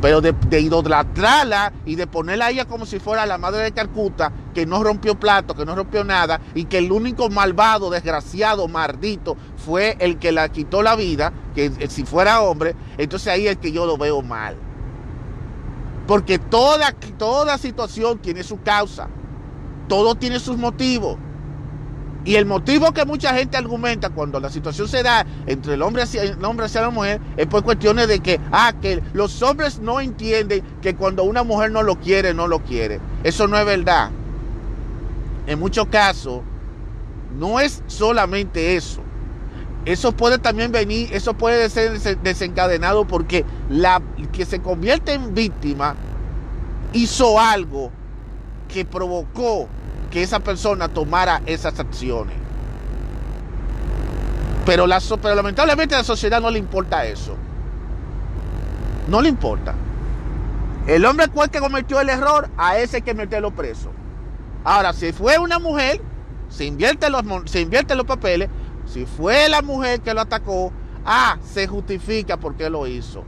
Pero 0.00 0.20
de, 0.20 0.34
idolatrarla 0.60 1.72
y 1.86 1.94
de 1.94 2.08
ponerla 2.08 2.46
a 2.46 2.50
ella 2.50 2.64
como 2.64 2.86
si 2.86 2.98
fuera 2.98 3.24
la 3.24 3.38
madre 3.38 3.62
de 3.62 3.72
Calcuta, 3.72 4.32
que 4.52 4.66
no 4.66 4.82
rompió 4.82 5.14
plato, 5.14 5.54
que 5.54 5.64
no 5.64 5.76
rompió 5.76 6.02
nada, 6.02 6.40
y 6.54 6.64
que 6.64 6.78
el 6.78 6.90
único 6.90 7.30
malvado, 7.30 7.88
desgraciado, 7.88 8.66
maldito, 8.66 9.36
fue 9.64 9.96
el 10.00 10.18
que 10.18 10.32
la 10.32 10.48
quitó 10.48 10.82
la 10.82 10.96
vida, 10.96 11.32
que 11.54 11.70
si 11.88 12.04
fuera 12.04 12.40
hombre, 12.40 12.74
entonces 12.98 13.28
ahí 13.28 13.46
es 13.46 13.58
que 13.58 13.70
yo 13.70 13.86
lo 13.86 13.96
veo 13.96 14.22
mal. 14.22 14.56
Porque 16.08 16.40
toda, 16.40 16.92
toda 17.16 17.56
situación 17.56 18.18
tiene 18.18 18.42
su 18.42 18.60
causa 18.60 19.08
todo 19.88 20.14
tiene 20.14 20.38
sus 20.38 20.56
motivos. 20.56 21.16
Y 22.24 22.36
el 22.36 22.46
motivo 22.46 22.92
que 22.92 23.04
mucha 23.04 23.34
gente 23.34 23.56
argumenta 23.56 24.10
cuando 24.10 24.38
la 24.38 24.48
situación 24.48 24.86
se 24.86 25.02
da 25.02 25.26
entre 25.46 25.74
el 25.74 25.82
hombre, 25.82 26.02
hacia, 26.02 26.22
el 26.22 26.44
hombre 26.44 26.66
hacia 26.66 26.82
la 26.82 26.90
mujer 26.90 27.20
es 27.36 27.46
por 27.48 27.64
cuestiones 27.64 28.06
de 28.06 28.20
que, 28.20 28.38
ah, 28.52 28.72
que 28.80 29.02
los 29.12 29.42
hombres 29.42 29.80
no 29.80 30.00
entienden 30.00 30.62
que 30.80 30.94
cuando 30.94 31.24
una 31.24 31.42
mujer 31.42 31.72
no 31.72 31.82
lo 31.82 31.96
quiere, 31.96 32.32
no 32.32 32.46
lo 32.46 32.60
quiere. 32.60 33.00
Eso 33.24 33.48
no 33.48 33.58
es 33.58 33.66
verdad. 33.66 34.10
En 35.48 35.58
muchos 35.58 35.86
casos, 35.86 36.42
no 37.36 37.58
es 37.58 37.82
solamente 37.88 38.76
eso. 38.76 39.00
Eso 39.84 40.12
puede 40.12 40.38
también 40.38 40.70
venir, 40.70 41.08
eso 41.12 41.34
puede 41.34 41.68
ser 41.68 41.98
desencadenado 42.20 43.04
porque 43.04 43.44
la 43.68 44.00
que 44.30 44.44
se 44.44 44.60
convierte 44.60 45.14
en 45.14 45.34
víctima 45.34 45.96
hizo 46.92 47.40
algo 47.40 47.90
que 48.72 48.84
provocó 48.84 49.68
que 50.10 50.22
esa 50.22 50.40
persona 50.40 50.88
tomara 50.88 51.42
esas 51.46 51.78
acciones. 51.78 52.36
Pero, 54.64 54.86
la, 54.86 55.00
pero 55.20 55.34
lamentablemente 55.34 55.94
a 55.94 55.98
la 55.98 56.04
sociedad 56.04 56.40
no 56.40 56.50
le 56.50 56.58
importa 56.58 57.04
eso. 57.04 57.36
No 59.08 59.20
le 59.20 59.28
importa. 59.28 59.74
El 60.86 61.04
hombre 61.04 61.28
cual 61.28 61.50
que 61.50 61.60
cometió 61.60 62.00
el 62.00 62.08
error, 62.08 62.48
a 62.56 62.78
ese 62.78 62.96
hay 62.96 63.02
que 63.02 63.14
meterlo 63.14 63.50
preso. 63.52 63.90
Ahora, 64.64 64.92
si 64.92 65.12
fue 65.12 65.38
una 65.38 65.58
mujer, 65.58 66.00
se 66.48 66.64
invierte 66.64 67.10
los, 67.10 67.22
se 67.46 67.60
invierte 67.60 67.94
los 67.94 68.06
papeles. 68.06 68.48
Si 68.86 69.06
fue 69.06 69.48
la 69.48 69.62
mujer 69.62 70.00
que 70.00 70.14
lo 70.14 70.20
atacó, 70.20 70.72
ah, 71.04 71.36
se 71.44 71.66
justifica 71.66 72.36
porque 72.36 72.70
lo 72.70 72.86
hizo. 72.86 73.24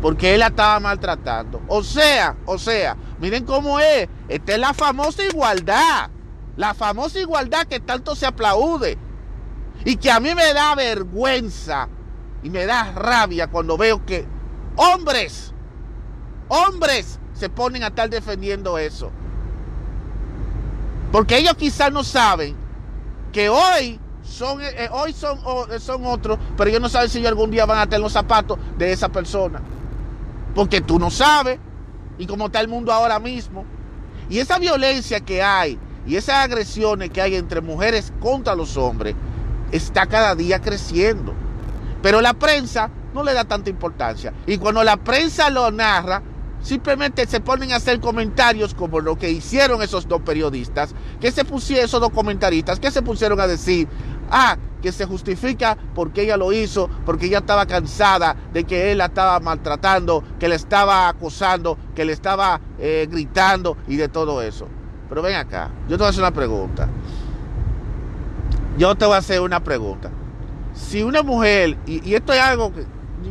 Porque 0.00 0.34
él 0.34 0.40
la 0.40 0.48
estaba 0.48 0.78
maltratando. 0.80 1.62
O 1.68 1.82
sea, 1.82 2.36
o 2.44 2.58
sea, 2.58 2.96
miren 3.18 3.44
cómo 3.44 3.80
es. 3.80 4.08
Esta 4.28 4.52
es 4.52 4.58
la 4.58 4.74
famosa 4.74 5.24
igualdad. 5.24 6.10
La 6.56 6.74
famosa 6.74 7.18
igualdad 7.18 7.66
que 7.66 7.80
tanto 7.80 8.14
se 8.14 8.26
aplaude. 8.26 8.98
Y 9.84 9.96
que 9.96 10.10
a 10.10 10.20
mí 10.20 10.34
me 10.34 10.52
da 10.52 10.74
vergüenza 10.74 11.88
y 12.42 12.50
me 12.50 12.66
da 12.66 12.92
rabia 12.92 13.48
cuando 13.48 13.76
veo 13.76 14.04
que 14.04 14.26
hombres, 14.76 15.52
hombres 16.48 17.18
se 17.34 17.48
ponen 17.48 17.82
a 17.82 17.88
estar 17.88 18.08
defendiendo 18.08 18.78
eso. 18.78 19.10
Porque 21.12 21.38
ellos 21.38 21.54
quizás 21.54 21.92
no 21.92 22.04
saben 22.04 22.56
que 23.32 23.48
hoy 23.48 24.00
son, 24.22 24.60
eh, 24.60 24.70
eh, 24.76 24.88
hoy 24.90 25.12
son, 25.12 25.38
eh, 25.70 25.78
son 25.78 26.04
otros, 26.06 26.38
pero 26.56 26.68
ellos 26.70 26.80
no 26.80 26.88
saben 26.88 27.08
si 27.08 27.18
ellos 27.18 27.28
algún 27.28 27.50
día 27.50 27.64
van 27.66 27.78
a 27.78 27.86
tener 27.86 28.00
los 28.00 28.12
zapatos 28.12 28.58
de 28.76 28.92
esa 28.92 29.08
persona. 29.08 29.60
Porque 30.56 30.80
tú 30.80 30.98
no 30.98 31.10
sabes. 31.12 31.60
Y 32.18 32.26
como 32.26 32.46
está 32.46 32.60
el 32.60 32.66
mundo 32.66 32.92
ahora 32.92 33.20
mismo. 33.20 33.64
Y 34.28 34.40
esa 34.40 34.58
violencia 34.58 35.20
que 35.20 35.40
hay 35.40 35.78
y 36.06 36.16
esas 36.16 36.36
agresiones 36.36 37.10
que 37.10 37.20
hay 37.20 37.36
entre 37.36 37.60
mujeres 37.60 38.12
contra 38.20 38.54
los 38.54 38.76
hombres 38.76 39.14
está 39.70 40.06
cada 40.06 40.34
día 40.34 40.60
creciendo. 40.60 41.34
Pero 42.02 42.20
la 42.20 42.34
prensa 42.34 42.90
no 43.14 43.22
le 43.22 43.34
da 43.34 43.44
tanta 43.44 43.70
importancia. 43.70 44.32
Y 44.46 44.58
cuando 44.58 44.84
la 44.84 44.96
prensa 44.96 45.50
lo 45.50 45.70
narra, 45.70 46.22
simplemente 46.62 47.26
se 47.26 47.40
ponen 47.40 47.72
a 47.72 47.76
hacer 47.76 48.00
comentarios 48.00 48.74
como 48.74 49.00
lo 49.00 49.16
que 49.16 49.30
hicieron 49.30 49.82
esos 49.82 50.06
dos 50.08 50.22
periodistas, 50.22 50.94
que 51.20 51.32
se 51.32 51.44
pusieron 51.44 51.86
esos 51.86 52.00
dos 52.00 52.10
comentaristas, 52.10 52.80
que 52.80 52.90
se 52.90 53.02
pusieron 53.02 53.40
a 53.40 53.46
decir, 53.46 53.88
ah, 54.30 54.56
que 54.82 54.92
se 54.92 55.06
justifica 55.06 55.76
porque 55.94 56.22
ella 56.22 56.36
lo 56.36 56.52
hizo, 56.52 56.88
porque 57.04 57.26
ella 57.26 57.38
estaba 57.38 57.66
cansada 57.66 58.36
de 58.52 58.64
que 58.64 58.92
él 58.92 58.98
la 58.98 59.06
estaba 59.06 59.40
maltratando, 59.40 60.22
que 60.38 60.48
le 60.48 60.54
estaba 60.54 61.08
acosando, 61.08 61.78
que 61.94 62.04
le 62.04 62.12
estaba 62.12 62.60
eh, 62.78 63.08
gritando 63.10 63.76
y 63.88 63.96
de 63.96 64.08
todo 64.08 64.42
eso. 64.42 64.68
Pero 65.08 65.22
ven 65.22 65.36
acá, 65.36 65.70
yo 65.88 65.96
te 65.96 66.02
voy 66.02 66.06
a 66.06 66.10
hacer 66.10 66.22
una 66.22 66.32
pregunta. 66.32 66.88
Yo 68.78 68.94
te 68.94 69.06
voy 69.06 69.14
a 69.14 69.18
hacer 69.18 69.40
una 69.40 69.64
pregunta. 69.64 70.10
Si 70.74 71.02
una 71.02 71.22
mujer, 71.22 71.78
y, 71.86 72.14
esto 72.14 72.32
es 72.32 72.40
algo 72.40 72.72
que 72.72 72.84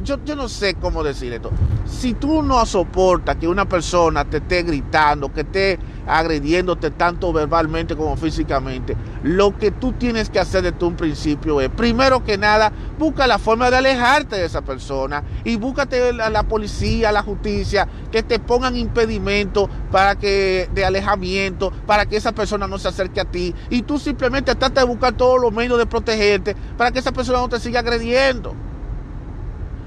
yo, 0.05 0.24
yo, 0.24 0.35
no 0.35 0.47
sé 0.47 0.75
cómo 0.75 1.03
decir 1.03 1.33
esto. 1.33 1.51
Si 1.85 2.13
tú 2.13 2.41
no 2.43 2.65
soportas 2.65 3.35
que 3.38 3.47
una 3.47 3.65
persona 3.65 4.24
te 4.24 4.38
esté 4.38 4.63
gritando, 4.63 5.33
que 5.33 5.41
esté 5.41 5.79
agrediéndote 6.07 6.91
tanto 6.91 7.33
verbalmente 7.33 7.95
como 7.95 8.15
físicamente, 8.15 8.95
lo 9.24 9.57
que 9.57 9.71
tú 9.71 9.93
tienes 9.93 10.29
que 10.29 10.39
hacer 10.39 10.62
desde 10.62 10.85
un 10.85 10.95
principio 10.95 11.59
es, 11.59 11.69
primero 11.69 12.24
que 12.24 12.38
nada, 12.38 12.71
busca 13.00 13.25
la 13.25 13.39
forma 13.39 13.71
de 13.71 13.77
alejarte 13.77 14.35
de 14.35 14.45
esa 14.45 14.62
persona 14.62 15.24
y 15.43 15.55
búscate 15.55 16.09
a 16.09 16.29
la 16.29 16.43
policía, 16.43 17.09
a 17.09 17.12
la 17.12 17.24
justicia, 17.24 17.88
que 18.12 18.21
te 18.21 18.39
pongan 18.39 18.77
impedimento 18.77 19.67
para 19.91 20.15
que, 20.15 20.69
de 20.74 20.85
alejamiento, 20.85 21.71
para 21.88 22.05
que 22.05 22.17
esa 22.17 22.31
persona 22.31 22.67
no 22.67 22.77
se 22.77 22.88
acerque 22.88 23.21
a 23.21 23.25
ti. 23.25 23.55
Y 23.69 23.81
tú 23.81 23.97
simplemente 23.97 24.53
trata 24.53 24.81
de 24.81 24.88
buscar 24.88 25.13
todos 25.13 25.41
los 25.41 25.51
medios 25.51 25.79
de 25.79 25.88
protegerte 25.88 26.55
para 26.77 26.91
que 26.91 27.00
esa 27.00 27.12
persona 27.12 27.39
no 27.39 27.50
te 27.50 27.59
siga 27.59 27.79
agrediendo. 27.79 28.55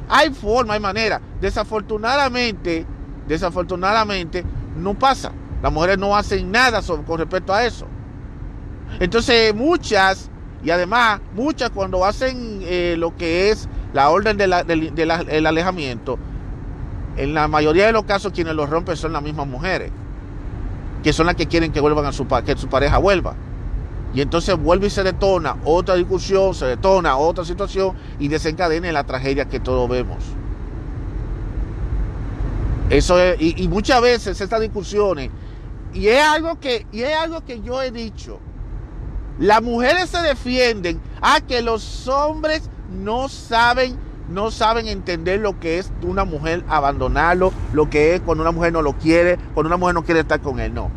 Hay 0.09 0.31
forma, 0.31 0.75
hay 0.75 0.81
manera. 0.81 1.21
Desafortunadamente, 1.41 2.87
desafortunadamente, 3.27 4.45
no 4.77 4.95
pasa. 4.95 5.33
Las 5.63 5.73
mujeres 5.73 5.99
no 5.99 6.17
hacen 6.17 6.51
nada 6.51 6.81
con 7.07 7.19
respecto 7.19 7.53
a 7.53 7.65
eso. 7.65 7.87
Entonces 9.01 9.55
muchas, 9.55 10.31
y 10.65 10.71
además 10.71 11.21
muchas 11.35 11.71
cuando 11.71 12.05
hacen 12.05 12.61
eh, 12.63 12.97
lo 12.99 13.17
que 13.17 13.51
es 13.51 13.69
la 13.93 14.09
orden 14.11 14.37
del 14.37 15.47
alejamiento, 15.47 16.19
en 17.17 17.35
la 17.35 17.49
mayoría 17.49 17.87
de 17.87 17.93
los 17.93 18.05
casos 18.05 18.33
quienes 18.33 18.55
lo 18.55 18.67
rompen 18.67 18.97
son 18.97 19.13
las 19.13 19.23
mismas 19.23 19.47
mujeres, 19.47 19.91
que 21.03 21.13
son 21.13 21.27
las 21.27 21.35
que 21.35 21.47
quieren 21.47 21.73
que 21.73 21.81
vuelvan 21.81 22.07
a 22.07 22.13
su 22.13 22.27
que 22.45 22.57
su 22.57 22.69
pareja 22.69 22.99
vuelva. 22.99 23.35
Y 24.15 24.21
entonces 24.21 24.57
vuelve 24.57 24.87
y 24.87 24.91
se 24.91 25.03
detona 25.03 25.57
otra 25.65 25.95
discusión, 25.95 26.55
se 26.55 26.67
detona 26.67 27.17
otra 27.17 27.45
situación 27.45 27.95
y 28.19 28.29
desencadena 28.29 28.91
la 28.91 29.05
tragedia 29.05 29.47
que 29.47 29.61
todos 29.61 29.89
vemos. 29.89 30.25
Eso 32.91 33.21
es, 33.21 33.41
y, 33.41 33.63
y 33.63 33.69
muchas 33.69 34.01
veces 34.01 34.41
estas 34.41 34.61
discusiones 34.61 35.31
y 35.93 36.09
es 36.09 36.23
algo 36.23 36.59
que, 36.61 36.87
y 36.93 37.03
es 37.03 37.17
algo 37.17 37.45
que 37.45 37.61
yo 37.61 37.83
he 37.83 37.91
dicho. 37.91 38.39
Las 39.39 39.63
mujeres 39.63 40.11
se 40.11 40.21
defienden 40.21 41.01
a 41.21 41.41
que 41.41 41.63
los 41.63 42.09
hombres 42.09 42.69
no 42.91 43.29
saben 43.29 44.09
no 44.29 44.51
saben 44.51 44.89
entender 44.89 45.41
lo 45.41 45.59
que 45.59 45.79
es 45.79 45.91
una 46.03 46.27
mujer 46.27 46.63
abandonarlo, 46.69 47.51
lo 47.73 47.89
que 47.89 48.15
es 48.15 48.21
cuando 48.21 48.43
una 48.43 48.53
mujer 48.53 48.75
no 48.75 48.83
lo 48.83 48.93
quiere, 48.93 49.39
cuando 49.55 49.69
una 49.69 49.79
mujer 49.79 49.95
no 49.95 50.05
quiere 50.05 50.21
estar 50.21 50.41
con 50.41 50.61
él. 50.61 50.75
No. 50.75 50.91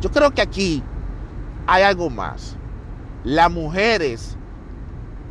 Yo 0.00 0.10
creo 0.12 0.30
que 0.32 0.40
aquí 0.40 0.80
hay 1.66 1.82
algo 1.82 2.10
más. 2.10 2.56
Las 3.24 3.50
mujeres 3.50 4.36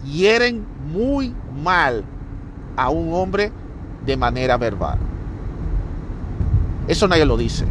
hieren 0.06 0.66
muy 0.92 1.36
mal 1.54 2.04
a 2.75 2.90
un 2.90 3.13
hombre 3.13 3.52
de 4.06 4.18
manera 4.18 4.58
verbal. 4.58 4.98
Eso 6.88 7.08
nadie 7.08 7.25
lo 7.25 7.38
dice. 7.38 7.66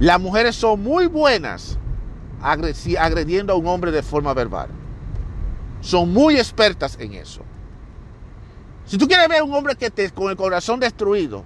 Las 0.00 0.20
mujeres 0.20 0.56
son 0.56 0.82
muy 0.82 1.06
buenas 1.06 1.78
agrediendo 2.40 3.52
a 3.52 3.56
un 3.56 3.66
hombre 3.66 3.90
de 3.90 4.02
forma 4.02 4.34
verbal. 4.34 4.68
Son 5.80 6.12
muy 6.12 6.36
expertas 6.36 6.96
en 6.98 7.14
eso. 7.14 7.42
Si 8.86 8.98
tú 8.98 9.06
quieres 9.06 9.28
ver 9.28 9.40
a 9.40 9.44
un 9.44 9.54
hombre 9.54 9.76
que 9.76 9.90
te 9.90 10.10
con 10.10 10.30
el 10.30 10.36
corazón 10.36 10.80
destruido, 10.80 11.44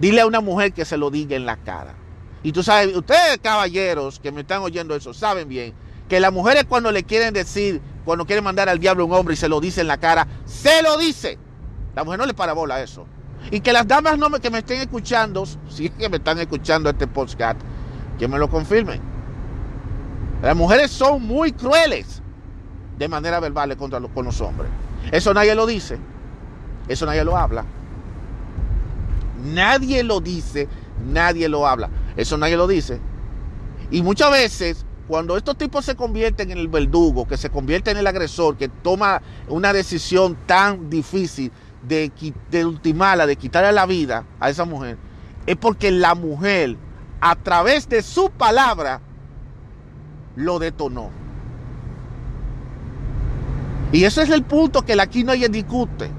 dile 0.00 0.20
a 0.20 0.26
una 0.26 0.40
mujer 0.40 0.72
que 0.72 0.84
se 0.84 0.96
lo 0.96 1.10
diga 1.10 1.36
en 1.36 1.44
la 1.44 1.56
cara. 1.56 1.94
Y 2.42 2.52
tú 2.52 2.62
sabes, 2.62 2.96
ustedes 2.96 3.38
caballeros 3.40 4.18
que 4.18 4.32
me 4.32 4.40
están 4.40 4.62
oyendo 4.62 4.94
eso, 4.94 5.14
saben 5.14 5.48
bien 5.48 5.74
que 6.08 6.20
las 6.20 6.32
mujeres 6.32 6.64
cuando 6.68 6.92
le 6.92 7.04
quieren 7.04 7.32
decir, 7.32 7.80
cuando 8.04 8.26
quieren 8.26 8.44
mandar 8.44 8.68
al 8.68 8.78
diablo 8.78 9.04
a 9.04 9.06
un 9.06 9.14
hombre 9.14 9.34
y 9.34 9.36
se 9.36 9.48
lo 9.48 9.60
dice 9.60 9.80
en 9.80 9.86
la 9.86 9.98
cara, 9.98 10.26
se 10.44 10.82
lo 10.82 10.98
dice. 10.98 11.38
La 11.94 12.04
mujer 12.04 12.18
no 12.18 12.26
le 12.26 12.34
para 12.34 12.52
bola 12.52 12.74
a 12.74 12.82
eso. 12.82 13.06
Y 13.50 13.60
que 13.60 13.72
las 13.72 13.86
damas 13.86 14.18
no 14.18 14.30
que 14.30 14.50
me 14.50 14.58
estén 14.58 14.80
escuchando, 14.80 15.44
si 15.70 15.86
es 15.86 15.92
que 15.92 16.08
me 16.08 16.18
están 16.18 16.38
escuchando 16.38 16.90
este 16.90 17.06
podcast, 17.06 17.60
que 18.18 18.28
me 18.28 18.38
lo 18.38 18.50
confirmen. 18.50 19.00
Las 20.42 20.56
mujeres 20.56 20.90
son 20.90 21.22
muy 21.22 21.52
crueles 21.52 22.20
de 22.98 23.08
manera 23.08 23.40
verbal 23.40 23.76
contra 23.76 24.00
con 24.00 24.24
los 24.24 24.40
hombres. 24.40 24.70
Eso 25.10 25.32
nadie 25.32 25.54
lo 25.54 25.66
dice. 25.66 25.98
Eso 26.88 27.06
nadie 27.06 27.24
lo 27.24 27.36
habla. 27.36 27.64
Nadie 29.44 30.02
lo 30.02 30.20
dice, 30.20 30.68
nadie 31.10 31.48
lo 31.48 31.66
habla. 31.66 31.88
Eso 32.16 32.36
nadie 32.36 32.56
lo 32.56 32.66
dice. 32.66 33.00
Y 33.90 34.02
muchas 34.02 34.30
veces, 34.30 34.84
cuando 35.08 35.36
estos 35.36 35.56
tipos 35.56 35.84
se 35.84 35.94
convierten 35.96 36.50
en 36.50 36.58
el 36.58 36.68
verdugo, 36.68 37.26
que 37.26 37.36
se 37.36 37.50
convierte 37.50 37.90
en 37.90 37.98
el 37.98 38.06
agresor, 38.06 38.56
que 38.56 38.68
toma 38.68 39.20
una 39.48 39.72
decisión 39.72 40.36
tan 40.46 40.88
difícil 40.88 41.52
de, 41.82 42.10
ultimarla, 42.64 43.26
de 43.26 43.36
quitarle 43.36 43.72
la 43.72 43.86
vida 43.86 44.24
a 44.40 44.50
esa 44.50 44.64
mujer, 44.64 44.96
es 45.46 45.56
porque 45.56 45.90
la 45.90 46.14
mujer, 46.14 46.76
a 47.20 47.34
través 47.36 47.88
de 47.88 48.02
su 48.02 48.30
palabra, 48.30 49.00
lo 50.36 50.58
detonó. 50.58 51.10
Y 53.92 54.04
ese 54.04 54.22
es 54.22 54.30
el 54.30 54.42
punto 54.42 54.82
que 54.82 54.98
aquí 54.98 55.24
hay 55.28 55.48
discute. 55.48 56.10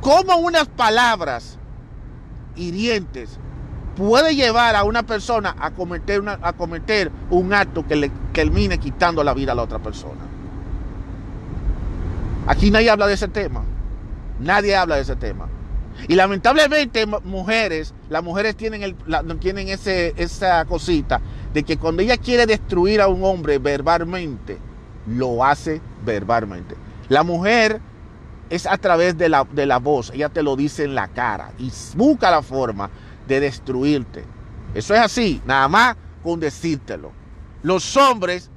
¿Cómo 0.00 0.36
unas 0.36 0.68
palabras 0.68 1.58
hirientes 2.56 3.38
puede 3.98 4.36
llevar 4.36 4.76
a 4.76 4.84
una 4.84 5.02
persona 5.02 5.56
a 5.58 5.72
cometer, 5.72 6.22
a 6.40 6.52
cometer 6.52 7.10
un 7.30 7.52
acto 7.52 7.84
que 7.84 7.96
le 7.96 8.12
termine 8.32 8.78
quitando 8.78 9.24
la 9.24 9.34
vida 9.34 9.52
a 9.52 9.54
la 9.56 9.62
otra 9.64 9.80
persona? 9.80 10.20
Aquí 12.46 12.70
nadie 12.70 12.90
habla 12.90 13.08
de 13.08 13.14
ese 13.14 13.26
tema. 13.26 13.64
Nadie 14.38 14.76
habla 14.76 14.94
de 14.94 15.02
ese 15.02 15.16
tema. 15.16 15.48
Y 16.06 16.14
lamentablemente, 16.14 17.06
mujeres, 17.24 17.92
las 18.08 18.22
mujeres 18.22 18.56
tienen, 18.56 18.84
el, 18.84 18.94
tienen 19.40 19.68
ese, 19.68 20.14
esa 20.16 20.64
cosita 20.64 21.20
de 21.52 21.64
que 21.64 21.76
cuando 21.76 22.00
ella 22.00 22.16
quiere 22.18 22.46
destruir 22.46 23.00
a 23.00 23.08
un 23.08 23.24
hombre 23.24 23.58
verbalmente, 23.58 24.58
lo 25.08 25.44
hace 25.44 25.80
verbalmente. 26.06 26.76
La 27.08 27.24
mujer 27.24 27.80
es 28.48 28.64
a 28.64 28.78
través 28.78 29.18
de 29.18 29.28
la, 29.28 29.44
de 29.50 29.66
la 29.66 29.78
voz, 29.78 30.12
ella 30.14 30.28
te 30.28 30.44
lo 30.44 30.54
dice 30.54 30.84
en 30.84 30.94
la 30.94 31.08
cara 31.08 31.50
y 31.58 31.72
busca 31.96 32.30
la 32.30 32.42
forma 32.42 32.90
de 33.28 33.40
destruirte. 33.40 34.24
Eso 34.74 34.94
es 34.94 35.00
así, 35.00 35.40
nada 35.46 35.68
más 35.68 35.96
con 36.22 36.40
decírtelo. 36.40 37.12
Los 37.62 37.96
hombres 37.96 38.50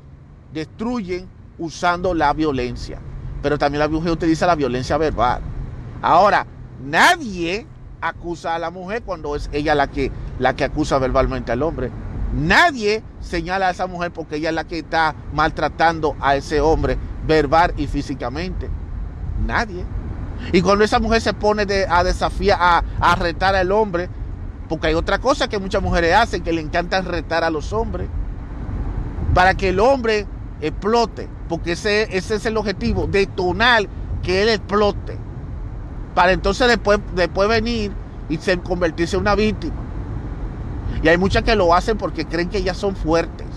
destruyen 0.53 1.27
usando 1.57 2.13
la 2.13 2.33
violencia, 2.33 2.99
pero 3.41 3.57
también 3.57 3.79
la 3.79 3.87
mujer 3.87 4.11
utiliza 4.11 4.47
la 4.47 4.55
violencia 4.55 4.97
verbal. 4.97 5.41
Ahora, 6.01 6.45
nadie 6.83 7.67
acusa 8.01 8.55
a 8.55 8.59
la 8.59 8.71
mujer 8.71 9.03
cuando 9.03 9.35
es 9.35 9.49
ella 9.53 9.75
la 9.75 9.87
que, 9.87 10.11
la 10.39 10.55
que 10.55 10.63
acusa 10.63 10.97
verbalmente 10.97 11.51
al 11.51 11.61
hombre. 11.61 11.91
Nadie 12.33 13.03
señala 13.19 13.67
a 13.67 13.71
esa 13.71 13.87
mujer 13.87 14.11
porque 14.11 14.37
ella 14.37 14.49
es 14.49 14.55
la 14.55 14.63
que 14.63 14.79
está 14.79 15.13
maltratando 15.33 16.15
a 16.19 16.35
ese 16.35 16.61
hombre 16.61 16.97
verbal 17.27 17.73
y 17.77 17.87
físicamente. 17.87 18.69
Nadie. 19.45 19.85
Y 20.51 20.61
cuando 20.61 20.83
esa 20.83 20.99
mujer 20.99 21.21
se 21.21 21.33
pone 21.33 21.65
a 21.89 22.03
desafiar, 22.03 22.57
a, 22.59 22.83
a, 22.99 23.15
retar 23.15 23.55
al 23.55 23.71
hombre, 23.71 24.09
porque 24.71 24.87
hay 24.87 24.93
otra 24.93 25.19
cosa 25.19 25.49
que 25.49 25.59
muchas 25.59 25.81
mujeres 25.81 26.15
hacen, 26.15 26.43
que 26.43 26.53
le 26.53 26.61
encanta 26.61 27.01
retar 27.01 27.43
a 27.43 27.49
los 27.49 27.73
hombres, 27.73 28.07
para 29.33 29.53
que 29.53 29.67
el 29.67 29.81
hombre 29.81 30.25
explote, 30.61 31.27
porque 31.49 31.73
ese, 31.73 32.03
ese 32.15 32.35
es 32.35 32.45
el 32.45 32.55
objetivo, 32.55 33.05
detonar 33.05 33.83
que 34.23 34.41
él 34.41 34.47
explote 34.47 35.17
para 36.15 36.31
entonces 36.31 36.69
después, 36.69 36.99
después 37.13 37.49
venir 37.49 37.91
y 38.29 38.37
se, 38.37 38.57
convertirse 38.59 39.17
en 39.17 39.23
una 39.23 39.35
víctima. 39.35 39.75
Y 41.03 41.09
hay 41.09 41.17
muchas 41.17 41.43
que 41.43 41.53
lo 41.53 41.73
hacen 41.75 41.97
porque 41.97 42.25
creen 42.25 42.47
que 42.47 42.59
ellas 42.59 42.77
son 42.77 42.95
fuertes. 42.95 43.47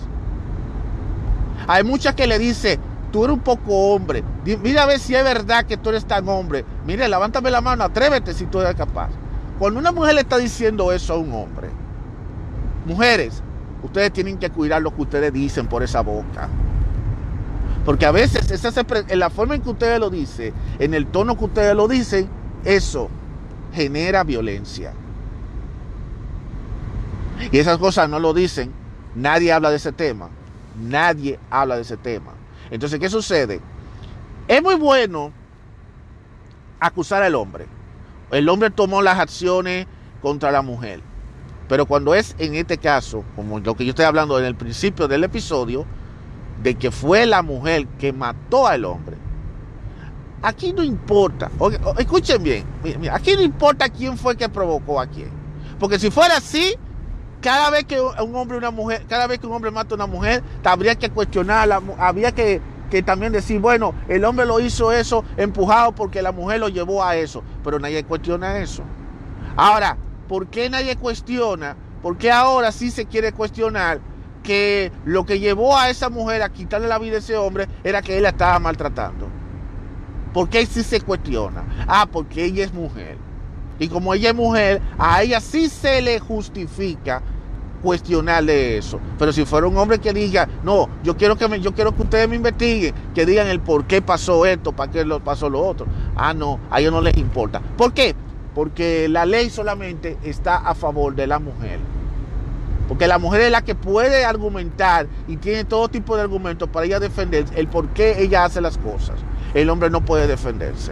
Hay 1.65 1.85
muchas 1.85 2.13
que 2.15 2.27
le 2.27 2.37
dicen, 2.39 2.77
tú 3.13 3.23
eres 3.23 3.37
un 3.37 3.41
poco 3.41 3.93
hombre. 3.93 4.21
Mira 4.61 4.83
a 4.83 4.85
ver 4.85 4.99
si 4.99 5.15
es 5.15 5.23
verdad 5.23 5.63
que 5.63 5.77
tú 5.77 5.91
eres 5.91 6.03
tan 6.03 6.27
hombre. 6.27 6.65
Mire, 6.85 7.07
levántame 7.07 7.51
la 7.51 7.61
mano, 7.61 7.85
atrévete 7.85 8.33
si 8.33 8.47
tú 8.47 8.59
eres 8.59 8.75
capaz. 8.75 9.11
Cuando 9.59 9.79
una 9.79 9.91
mujer 9.91 10.15
le 10.15 10.21
está 10.21 10.37
diciendo 10.37 10.91
eso 10.91 11.13
a 11.13 11.17
un 11.17 11.33
hombre, 11.33 11.69
mujeres, 12.85 13.41
ustedes 13.83 14.11
tienen 14.11 14.37
que 14.37 14.49
cuidar 14.49 14.81
lo 14.81 14.93
que 14.93 15.01
ustedes 15.03 15.31
dicen 15.31 15.67
por 15.67 15.83
esa 15.83 16.01
boca. 16.01 16.49
Porque 17.85 18.05
a 18.05 18.11
veces 18.11 18.49
en 19.07 19.19
la 19.19 19.29
forma 19.29 19.55
en 19.55 19.61
que 19.61 19.69
ustedes 19.69 19.99
lo 19.99 20.09
dicen, 20.09 20.53
en 20.79 20.93
el 20.93 21.05
tono 21.07 21.37
que 21.37 21.45
ustedes 21.45 21.75
lo 21.75 21.87
dicen, 21.87 22.27
eso 22.63 23.09
genera 23.73 24.23
violencia. 24.23 24.93
Y 27.51 27.57
esas 27.57 27.77
cosas 27.77 28.09
no 28.09 28.19
lo 28.19 28.33
dicen, 28.33 28.71
nadie 29.13 29.53
habla 29.53 29.69
de 29.69 29.75
ese 29.75 29.91
tema, 29.91 30.29
nadie 30.81 31.39
habla 31.49 31.75
de 31.75 31.83
ese 31.83 31.97
tema. 31.97 32.31
Entonces, 32.71 32.99
¿qué 32.99 33.09
sucede? 33.09 33.61
Es 34.47 34.63
muy 34.63 34.75
bueno 34.75 35.31
acusar 36.79 37.21
al 37.23 37.35
hombre. 37.35 37.67
El 38.31 38.49
hombre 38.49 38.69
tomó 38.69 39.01
las 39.01 39.19
acciones 39.19 39.87
contra 40.21 40.51
la 40.51 40.61
mujer. 40.61 41.01
Pero 41.67 41.85
cuando 41.85 42.13
es 42.13 42.35
en 42.37 42.55
este 42.55 42.77
caso, 42.77 43.23
como 43.35 43.59
lo 43.59 43.75
que 43.75 43.85
yo 43.85 43.91
estoy 43.91 44.05
hablando 44.05 44.37
en 44.39 44.45
el 44.45 44.55
principio 44.55 45.07
del 45.07 45.23
episodio, 45.23 45.85
de 46.61 46.75
que 46.75 46.91
fue 46.91 47.25
la 47.25 47.41
mujer 47.41 47.87
que 47.99 48.13
mató 48.13 48.67
al 48.67 48.85
hombre, 48.85 49.17
Aquí 50.45 50.73
no 50.73 50.83
importa, 50.83 51.49
escuchen 51.97 52.43
bien, 52.43 52.63
aquí 53.11 53.33
no 53.33 53.41
importa 53.41 53.89
quién 53.89 54.15
fue 54.15 54.37
que 54.37 54.47
provocó 54.47 55.01
a 55.01 55.07
quién. 55.07 55.31
Porque 55.79 55.97
si 55.97 56.11
fuera 56.11 56.37
así, 56.37 56.75
cada 57.41 57.71
vez 57.71 57.85
que 57.85 57.99
un 57.99 58.35
hombre 58.35 58.55
una 58.55 58.69
mujer, 58.69 59.05
cada 59.09 59.25
vez 59.25 59.39
que 59.39 59.47
un 59.47 59.53
hombre 59.53 59.71
mata 59.71 59.93
a 59.93 59.95
una 59.95 60.05
mujer, 60.05 60.43
habría 60.63 60.93
que 60.93 61.09
cuestionarla, 61.09 61.81
habría 61.97 62.31
que, 62.31 62.61
que 62.89 63.01
también 63.01 63.31
decir, 63.31 63.59
bueno, 63.59 63.93
el 64.07 64.23
hombre 64.25 64.45
lo 64.45 64.59
hizo 64.59 64.91
eso 64.91 65.23
empujado 65.37 65.93
porque 65.93 66.21
la 66.21 66.31
mujer 66.31 66.59
lo 66.59 66.69
llevó 66.69 67.03
a 67.03 67.15
eso, 67.15 67.43
pero 67.63 67.79
nadie 67.79 68.03
cuestiona 68.03 68.59
eso. 68.59 68.83
Ahora, 69.55 69.97
¿por 70.27 70.47
qué 70.47 70.69
nadie 70.69 70.95
cuestiona? 70.95 71.75
¿Por 72.01 72.17
qué 72.17 72.31
ahora 72.31 72.71
sí 72.71 72.91
se 72.91 73.05
quiere 73.05 73.31
cuestionar 73.31 73.99
que 74.43 74.91
lo 75.05 75.25
que 75.25 75.39
llevó 75.39 75.77
a 75.77 75.89
esa 75.89 76.09
mujer 76.09 76.43
a 76.43 76.49
quitarle 76.49 76.87
la 76.87 76.99
vida 76.99 77.15
a 77.15 77.19
ese 77.19 77.35
hombre 77.35 77.67
era 77.83 78.01
que 78.01 78.17
él 78.17 78.23
la 78.23 78.29
estaba 78.29 78.59
maltratando? 78.59 79.27
¿Por 80.33 80.49
qué 80.49 80.65
sí 80.65 80.83
se 80.83 81.01
cuestiona? 81.01 81.63
Ah, 81.87 82.07
porque 82.11 82.43
ella 82.43 82.65
es 82.65 82.73
mujer. 82.73 83.17
Y 83.79 83.87
como 83.87 84.13
ella 84.13 84.29
es 84.29 84.35
mujer, 84.35 84.81
a 84.97 85.23
ella 85.23 85.39
sí 85.39 85.69
se 85.69 86.01
le 86.01 86.19
justifica 86.19 87.21
cuestionarle 87.85 88.79
eso. 88.79 88.99
Pero 89.19 89.31
si 89.31 89.45
fuera 89.45 89.67
un 89.67 89.77
hombre 89.77 89.99
que 89.99 90.11
diga, 90.11 90.49
no, 90.63 90.89
yo 91.03 91.15
quiero 91.15 91.35
que, 91.35 91.47
me, 91.47 91.61
yo 91.61 91.73
quiero 91.75 91.95
que 91.95 92.01
ustedes 92.01 92.27
me 92.27 92.35
investiguen, 92.35 92.95
que 93.13 93.27
digan 93.27 93.47
el 93.47 93.59
por 93.59 93.85
qué 93.85 94.01
pasó 94.01 94.45
esto, 94.47 94.71
para 94.71 94.91
qué 94.91 95.05
pasó 95.23 95.49
lo 95.51 95.63
otro. 95.63 95.85
Ah, 96.15 96.33
no, 96.33 96.59
a 96.71 96.79
ellos 96.79 96.91
no 96.91 97.01
les 97.01 97.15
importa. 97.17 97.61
¿Por 97.77 97.93
qué? 97.93 98.15
Porque 98.55 99.07
la 99.07 99.27
ley 99.27 99.51
solamente 99.51 100.17
está 100.23 100.55
a 100.57 100.73
favor 100.73 101.13
de 101.13 101.27
la 101.27 101.37
mujer. 101.37 101.77
Porque 102.87 103.07
la 103.07 103.19
mujer 103.19 103.41
es 103.41 103.51
la 103.51 103.61
que 103.61 103.75
puede 103.75 104.25
argumentar 104.25 105.05
y 105.27 105.37
tiene 105.37 105.63
todo 105.63 105.87
tipo 105.87 106.15
de 106.15 106.23
argumentos 106.23 106.67
para 106.69 106.87
ella 106.87 106.99
defender 106.99 107.45
el 107.55 107.67
por 107.67 107.89
qué 107.89 108.23
ella 108.23 108.45
hace 108.45 108.61
las 108.61 108.79
cosas 108.79 109.15
el 109.55 109.69
hombre 109.69 109.89
no 109.89 110.01
puede 110.01 110.27
defenderse. 110.27 110.91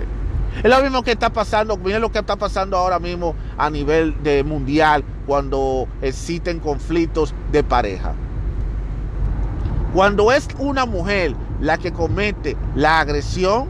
Es 0.62 0.70
lo 0.70 0.82
mismo 0.82 1.04
que 1.04 1.12
está 1.12 1.32
pasando, 1.32 1.78
miren 1.78 2.02
lo 2.02 2.12
que 2.12 2.20
está 2.20 2.36
pasando 2.36 2.78
ahora 2.78 3.00
mismo 3.00 3.36
a 3.58 3.70
nivel 3.70 4.22
de 4.24 4.44
mundial 4.44 5.04
cuando 5.26 5.88
existen 6.02 6.60
conflictos 6.60 7.34
de 7.52 7.64
pareja. 7.64 8.14
Cuando 9.94 10.32
es 10.32 10.48
una 10.58 10.86
mujer 10.86 11.36
la 11.60 11.78
que 11.78 11.92
comete 11.92 12.56
la 12.76 13.00
agresión, 13.00 13.70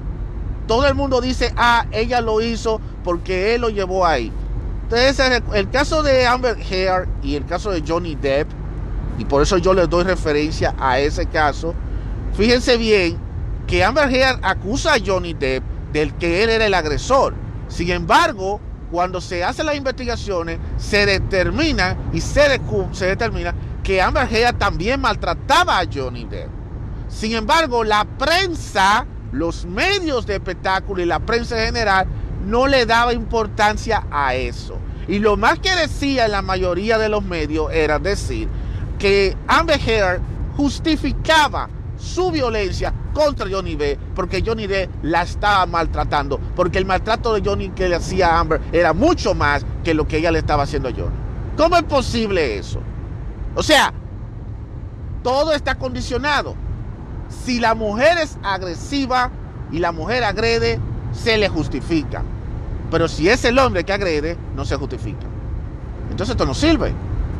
todo 0.67 0.87
el 0.87 0.95
mundo 0.95 1.21
dice, 1.21 1.53
ah, 1.57 1.85
ella 1.91 2.21
lo 2.21 2.41
hizo 2.41 2.79
porque 3.03 3.55
él 3.55 3.61
lo 3.61 3.69
llevó 3.69 4.05
ahí. 4.05 4.31
Entonces, 4.83 5.41
el 5.53 5.69
caso 5.69 6.03
de 6.03 6.25
Amber 6.25 6.57
Heard 6.59 7.07
y 7.21 7.35
el 7.35 7.45
caso 7.45 7.71
de 7.71 7.83
Johnny 7.85 8.15
Depp, 8.15 8.47
y 9.17 9.25
por 9.25 9.41
eso 9.41 9.57
yo 9.57 9.73
les 9.73 9.89
doy 9.89 10.03
referencia 10.03 10.73
a 10.79 10.99
ese 10.99 11.25
caso, 11.25 11.73
fíjense 12.35 12.77
bien 12.77 13.17
que 13.67 13.83
Amber 13.83 14.13
Heard 14.13 14.39
acusa 14.43 14.93
a 14.93 14.97
Johnny 15.03 15.33
Depp 15.33 15.72
del 15.93 16.13
que 16.15 16.43
él 16.43 16.49
era 16.49 16.65
el 16.65 16.73
agresor. 16.73 17.35
Sin 17.69 17.89
embargo, 17.91 18.59
cuando 18.91 19.21
se 19.21 19.43
hacen 19.43 19.65
las 19.65 19.75
investigaciones, 19.75 20.59
se 20.77 21.05
determina 21.05 21.97
y 22.11 22.19
se, 22.21 22.59
se 22.91 23.05
determina 23.05 23.55
que 23.83 24.01
Amber 24.01 24.27
Heard 24.31 24.57
también 24.57 24.99
maltrataba 24.99 25.79
a 25.79 25.85
Johnny 25.91 26.25
Depp. 26.25 26.49
Sin 27.07 27.33
embargo, 27.33 27.83
la 27.83 28.05
prensa, 28.05 29.05
los 29.31 29.65
medios 29.65 30.25
de 30.25 30.35
espectáculo 30.35 31.01
y 31.01 31.05
la 31.05 31.19
prensa 31.19 31.59
en 31.59 31.67
general 31.67 32.07
no 32.45 32.67
le 32.67 32.85
daba 32.85 33.13
importancia 33.13 34.05
a 34.11 34.35
eso. 34.35 34.77
Y 35.07 35.19
lo 35.19 35.37
más 35.37 35.59
que 35.59 35.75
decía 35.75 36.25
en 36.25 36.31
la 36.31 36.41
mayoría 36.41 36.97
de 36.97 37.09
los 37.09 37.23
medios 37.23 37.71
era 37.73 37.99
decir 37.99 38.47
que 38.99 39.35
Amber 39.47 39.79
Heard 39.79 40.21
justificaba 40.55 41.69
su 41.97 42.31
violencia 42.31 42.93
contra 43.13 43.47
Johnny 43.49 43.75
Depp 43.75 43.99
porque 44.15 44.43
Johnny 44.45 44.67
Depp 44.67 44.89
la 45.03 45.21
estaba 45.21 45.65
maltratando, 45.65 46.39
porque 46.55 46.77
el 46.77 46.85
maltrato 46.85 47.33
de 47.33 47.41
Johnny 47.47 47.69
que 47.69 47.87
le 47.87 47.95
hacía 47.95 48.35
a 48.35 48.39
Amber 48.39 48.61
era 48.71 48.93
mucho 48.93 49.33
más 49.33 49.65
que 49.83 49.93
lo 49.93 50.07
que 50.07 50.17
ella 50.17 50.31
le 50.31 50.39
estaba 50.39 50.63
haciendo 50.63 50.89
a 50.89 50.91
Johnny. 50.91 51.15
¿Cómo 51.57 51.77
es 51.77 51.83
posible 51.83 52.57
eso? 52.57 52.79
O 53.55 53.63
sea, 53.63 53.93
todo 55.21 55.53
está 55.53 55.75
condicionado. 55.75 56.55
Si 57.45 57.59
la 57.59 57.75
mujer 57.75 58.17
es 58.17 58.37
agresiva 58.43 59.31
y 59.71 59.79
la 59.79 59.91
mujer 59.91 60.23
agrede, 60.23 60.79
se 61.13 61.37
le 61.37 61.49
justifica. 61.49 62.23
Pero 62.91 63.07
si 63.07 63.29
es 63.29 63.43
el 63.45 63.57
hombre 63.57 63.83
que 63.83 63.93
agrede, 63.93 64.37
no 64.55 64.65
se 64.65 64.75
justifica. 64.75 65.25
Entonces 66.09 66.33
esto 66.33 66.45
no 66.45 66.53
sirve. 66.53 66.93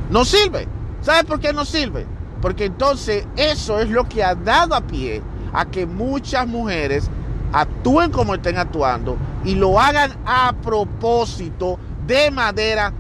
No 0.10 0.26
sirve. 0.26 0.68
¿Sabe 1.02 1.24
por 1.26 1.40
qué 1.40 1.54
no 1.54 1.66
sirve? 1.66 2.06
Porque 2.42 2.66
entonces 2.66 3.26
eso 3.36 3.80
es 3.80 3.90
lo 3.90 4.08
que 4.08 4.24
ha 4.24 4.36
dado 4.36 4.76
a 4.76 4.82
pie 4.82 5.22
a 5.54 5.66
que 5.66 5.86
muchas 5.86 6.48
mujeres 6.48 7.10
actúen 7.54 8.12
como 8.12 8.34
estén 8.34 8.58
actuando 8.58 9.18
y 9.46 9.56
lo 9.56 9.80
hagan 9.80 10.12
a 10.26 10.54
propósito 10.54 11.80
de 12.06 12.32
manera 12.32 12.92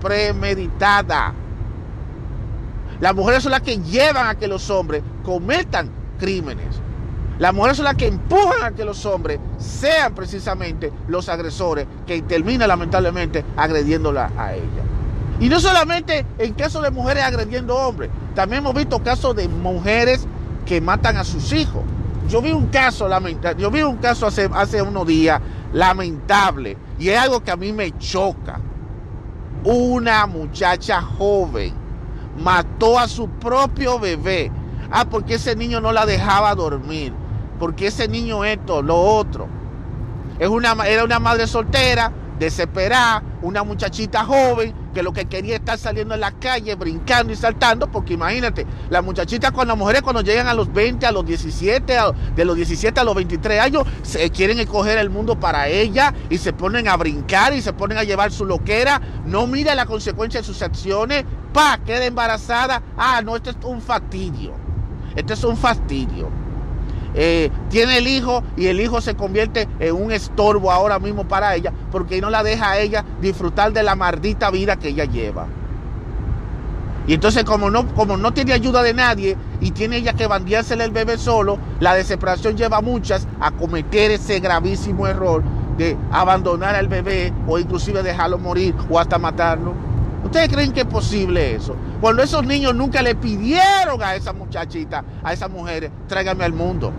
premeditada. 0.00 1.32
Las 3.00 3.14
mujeres 3.14 3.44
son 3.44 3.52
las 3.52 3.62
que 3.62 3.78
llevan 3.78 4.26
a 4.26 4.34
que 4.34 4.48
los 4.48 4.68
hombres 4.70 5.02
cometan 5.22 5.88
crímenes. 6.18 6.80
Las 7.38 7.54
mujeres 7.54 7.76
son 7.76 7.84
las 7.84 7.94
que 7.94 8.08
empujan 8.08 8.64
a 8.64 8.72
que 8.72 8.84
los 8.84 9.06
hombres 9.06 9.38
sean 9.58 10.12
precisamente 10.14 10.92
los 11.06 11.28
agresores 11.28 11.86
que 12.04 12.20
terminan 12.22 12.66
lamentablemente 12.66 13.44
agrediéndola 13.56 14.32
a 14.36 14.54
ella. 14.54 14.82
Y 15.38 15.48
no 15.48 15.60
solamente 15.60 16.26
en 16.38 16.54
caso 16.54 16.82
de 16.82 16.90
mujeres 16.90 17.22
agrediendo 17.22 17.76
hombres, 17.76 18.10
también 18.34 18.62
hemos 18.62 18.74
visto 18.74 19.00
casos 19.04 19.36
de 19.36 19.46
mujeres 19.46 20.26
que 20.68 20.80
matan 20.82 21.16
a 21.16 21.24
sus 21.24 21.52
hijos. 21.54 21.82
Yo 22.28 22.42
vi 22.42 22.52
un 22.52 22.66
caso 22.66 23.08
lamentable, 23.08 23.60
yo 23.60 23.70
vi 23.70 23.80
un 23.82 23.96
caso 23.96 24.26
hace, 24.26 24.50
hace 24.52 24.82
unos 24.82 25.06
días 25.06 25.40
lamentable 25.72 26.76
y 26.98 27.08
es 27.08 27.18
algo 27.18 27.42
que 27.42 27.50
a 27.50 27.56
mí 27.56 27.72
me 27.72 27.96
choca. 27.98 28.60
Una 29.64 30.26
muchacha 30.26 31.00
joven 31.00 31.72
mató 32.38 32.98
a 32.98 33.08
su 33.08 33.28
propio 33.28 33.98
bebé. 33.98 34.52
Ah, 34.90 35.06
porque 35.08 35.34
ese 35.34 35.56
niño 35.56 35.80
no 35.80 35.90
la 35.90 36.04
dejaba 36.04 36.54
dormir. 36.54 37.14
Porque 37.58 37.86
ese 37.86 38.06
niño 38.06 38.44
esto, 38.44 38.82
lo 38.82 38.96
otro. 38.96 39.48
Es 40.38 40.48
una, 40.48 40.72
era 40.86 41.02
una 41.02 41.18
madre 41.18 41.46
soltera 41.46 42.12
desesperada, 42.38 43.22
una 43.42 43.64
muchachita 43.64 44.24
joven 44.24 44.72
que 44.92 45.02
lo 45.02 45.12
que 45.12 45.26
quería 45.26 45.56
estar 45.56 45.78
saliendo 45.78 46.14
en 46.14 46.20
la 46.20 46.32
calle, 46.32 46.74
brincando 46.74 47.32
y 47.32 47.36
saltando, 47.36 47.90
porque 47.90 48.14
imagínate, 48.14 48.66
las 48.90 49.04
muchachitas 49.04 49.52
con 49.52 49.68
las 49.68 49.76
mujeres 49.76 50.02
cuando 50.02 50.22
llegan 50.22 50.46
a 50.46 50.54
los 50.54 50.72
20, 50.72 51.06
a 51.06 51.12
los 51.12 51.24
17, 51.26 51.96
de 52.34 52.44
los 52.44 52.56
17 52.56 53.00
a 53.00 53.04
los 53.04 53.14
23 53.14 53.60
años, 53.60 53.84
se 54.02 54.30
quieren 54.30 54.58
escoger 54.58 54.98
el 54.98 55.10
mundo 55.10 55.38
para 55.38 55.68
ella 55.68 56.14
y 56.30 56.38
se 56.38 56.52
ponen 56.52 56.88
a 56.88 56.96
brincar 56.96 57.54
y 57.54 57.62
se 57.62 57.72
ponen 57.72 57.98
a 57.98 58.04
llevar 58.04 58.32
su 58.32 58.44
loquera, 58.44 59.00
no 59.26 59.46
mira 59.46 59.74
la 59.74 59.86
consecuencia 59.86 60.40
de 60.40 60.46
sus 60.46 60.62
acciones, 60.62 61.24
pa, 61.52 61.78
queda 61.84 62.04
embarazada, 62.04 62.82
ah, 62.96 63.20
no, 63.22 63.36
esto 63.36 63.50
es 63.50 63.56
un 63.64 63.80
fastidio, 63.80 64.52
esto 65.14 65.32
es 65.34 65.44
un 65.44 65.56
fastidio. 65.56 66.37
Eh, 67.20 67.50
tiene 67.68 67.98
el 67.98 68.06
hijo 68.06 68.44
y 68.56 68.66
el 68.66 68.80
hijo 68.80 69.00
se 69.00 69.16
convierte 69.16 69.68
en 69.80 69.92
un 69.92 70.12
estorbo 70.12 70.70
ahora 70.70 71.00
mismo 71.00 71.26
para 71.26 71.52
ella 71.56 71.72
porque 71.90 72.20
no 72.20 72.30
la 72.30 72.44
deja 72.44 72.70
a 72.70 72.78
ella 72.78 73.04
disfrutar 73.20 73.72
de 73.72 73.82
la 73.82 73.96
maldita 73.96 74.52
vida 74.52 74.76
que 74.76 74.90
ella 74.90 75.04
lleva. 75.04 75.48
Y 77.08 77.14
entonces 77.14 77.42
como 77.42 77.70
no, 77.70 77.92
como 77.94 78.16
no 78.16 78.32
tiene 78.32 78.52
ayuda 78.52 78.84
de 78.84 78.94
nadie 78.94 79.36
y 79.60 79.72
tiene 79.72 79.96
ella 79.96 80.12
que 80.12 80.28
bandeársele 80.28 80.84
el 80.84 80.92
bebé 80.92 81.18
solo, 81.18 81.58
la 81.80 81.94
desesperación 81.94 82.56
lleva 82.56 82.76
a 82.76 82.82
muchas 82.82 83.26
a 83.40 83.50
cometer 83.50 84.12
ese 84.12 84.38
gravísimo 84.38 85.08
error 85.08 85.42
de 85.76 85.96
abandonar 86.12 86.76
al 86.76 86.86
bebé 86.86 87.32
o 87.48 87.58
inclusive 87.58 88.04
dejarlo 88.04 88.38
morir 88.38 88.76
o 88.88 89.00
hasta 89.00 89.18
matarlo. 89.18 89.74
¿Ustedes 90.22 90.48
creen 90.50 90.72
que 90.72 90.80
es 90.80 90.86
posible 90.86 91.56
eso? 91.56 91.74
Cuando 92.00 92.22
esos 92.22 92.46
niños 92.46 92.76
nunca 92.76 93.02
le 93.02 93.16
pidieron 93.16 94.00
a 94.02 94.14
esa 94.14 94.32
muchachita, 94.32 95.02
a 95.24 95.32
esas 95.32 95.50
mujeres, 95.50 95.90
tráigame 96.06 96.44
al 96.44 96.52
mundo. 96.52 96.92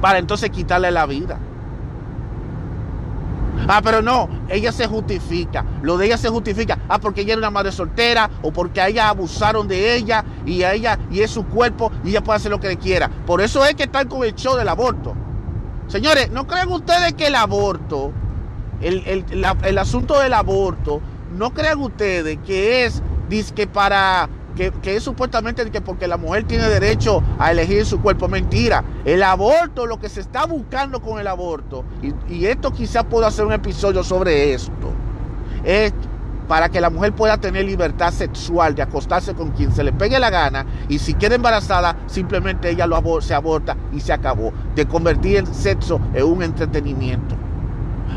Para 0.00 0.18
entonces 0.18 0.50
quitarle 0.50 0.90
la 0.90 1.06
vida. 1.06 1.38
Ah, 3.66 3.80
pero 3.82 4.00
no, 4.00 4.28
ella 4.48 4.72
se 4.72 4.86
justifica. 4.86 5.64
Lo 5.82 5.98
de 5.98 6.06
ella 6.06 6.16
se 6.16 6.28
justifica. 6.28 6.78
Ah, 6.88 6.98
porque 6.98 7.22
ella 7.22 7.32
era 7.32 7.40
una 7.40 7.50
madre 7.50 7.72
soltera 7.72 8.30
o 8.42 8.52
porque 8.52 8.80
a 8.80 8.88
ella 8.88 9.08
abusaron 9.08 9.68
de 9.68 9.94
ella 9.94 10.24
y 10.46 10.62
a 10.62 10.72
ella 10.72 10.98
y 11.10 11.20
es 11.20 11.30
su 11.30 11.44
cuerpo 11.44 11.90
y 12.04 12.10
ella 12.10 12.22
puede 12.22 12.36
hacer 12.36 12.50
lo 12.50 12.60
que 12.60 12.76
quiera. 12.76 13.10
Por 13.26 13.40
eso 13.40 13.64
es 13.64 13.74
que 13.74 13.84
están 13.84 14.08
con 14.08 14.24
el 14.24 14.34
show 14.34 14.56
del 14.56 14.68
aborto. 14.68 15.14
Señores, 15.88 16.30
¿no 16.30 16.46
creen 16.46 16.70
ustedes 16.70 17.14
que 17.14 17.26
el 17.26 17.34
aborto, 17.34 18.12
el, 18.80 19.24
el 19.62 19.78
asunto 19.78 20.18
del 20.20 20.34
aborto, 20.34 21.00
no 21.36 21.52
crean 21.52 21.80
ustedes 21.80 22.38
que 22.46 22.84
es 22.84 23.02
que 23.54 23.66
para 23.66 24.28
que, 24.58 24.96
es 24.96 25.04
supuestamente 25.04 25.70
que 25.70 25.80
porque 25.80 26.08
la 26.08 26.16
mujer 26.16 26.44
tiene 26.44 26.68
derecho 26.68 27.22
a 27.38 27.52
elegir 27.52 27.86
su 27.86 28.00
cuerpo. 28.00 28.28
Mentira. 28.28 28.84
El 29.04 29.22
aborto, 29.22 29.86
lo 29.86 29.98
que 29.98 30.08
se 30.08 30.20
está 30.20 30.46
buscando 30.46 31.00
con 31.00 31.20
el 31.20 31.26
aborto, 31.26 31.84
y, 32.28 32.46
esto 32.46 32.72
quizás 32.72 33.04
pueda 33.04 33.28
hacer 33.28 33.44
un 33.46 33.52
episodio 33.52 34.02
sobre 34.02 34.52
esto, 34.52 34.92
es 35.64 35.92
para 36.48 36.70
que 36.70 36.80
la 36.80 36.90
mujer 36.90 37.12
pueda 37.12 37.36
tener 37.36 37.66
libertad 37.66 38.10
sexual 38.10 38.74
de 38.74 38.82
acostarse 38.82 39.34
con 39.34 39.50
quien 39.50 39.70
se 39.70 39.84
le 39.84 39.92
pegue 39.92 40.18
la 40.18 40.30
gana 40.30 40.64
y 40.88 40.98
si 40.98 41.12
queda 41.12 41.34
embarazada 41.34 41.94
simplemente 42.06 42.70
ella 42.70 42.86
lo 42.86 43.20
se 43.20 43.34
aborta 43.34 43.76
y 43.92 44.00
se 44.00 44.14
acabó 44.14 44.54
de 44.74 44.86
convertir 44.86 45.36
el 45.36 45.46
sexo 45.48 46.00
en 46.14 46.24
un 46.24 46.42
entretenimiento 46.42 47.37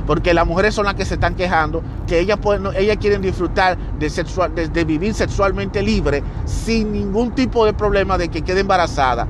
porque 0.06 0.34
las 0.34 0.45
mujeres 0.45 0.75
son 0.75 0.86
las 0.86 0.95
que 0.95 1.06
se 1.06 1.15
están 1.15 1.36
quejando, 1.36 1.82
que 2.08 2.19
ellas, 2.19 2.38
pueden, 2.38 2.67
ellas 2.75 2.97
quieren 2.97 3.21
disfrutar 3.21 3.77
de, 3.99 4.10
sexual, 4.10 4.54
de, 4.56 4.86
vivir 4.86 5.13
sexualmente 5.13 5.82
libre 5.82 6.23
sin 6.45 6.91
ningún 6.91 7.32
tipo 7.32 7.65
de 7.65 7.73
problema 7.73 8.17
de 8.17 8.30
que 8.30 8.41
quede 8.41 8.62
embarazada. 8.62 9.27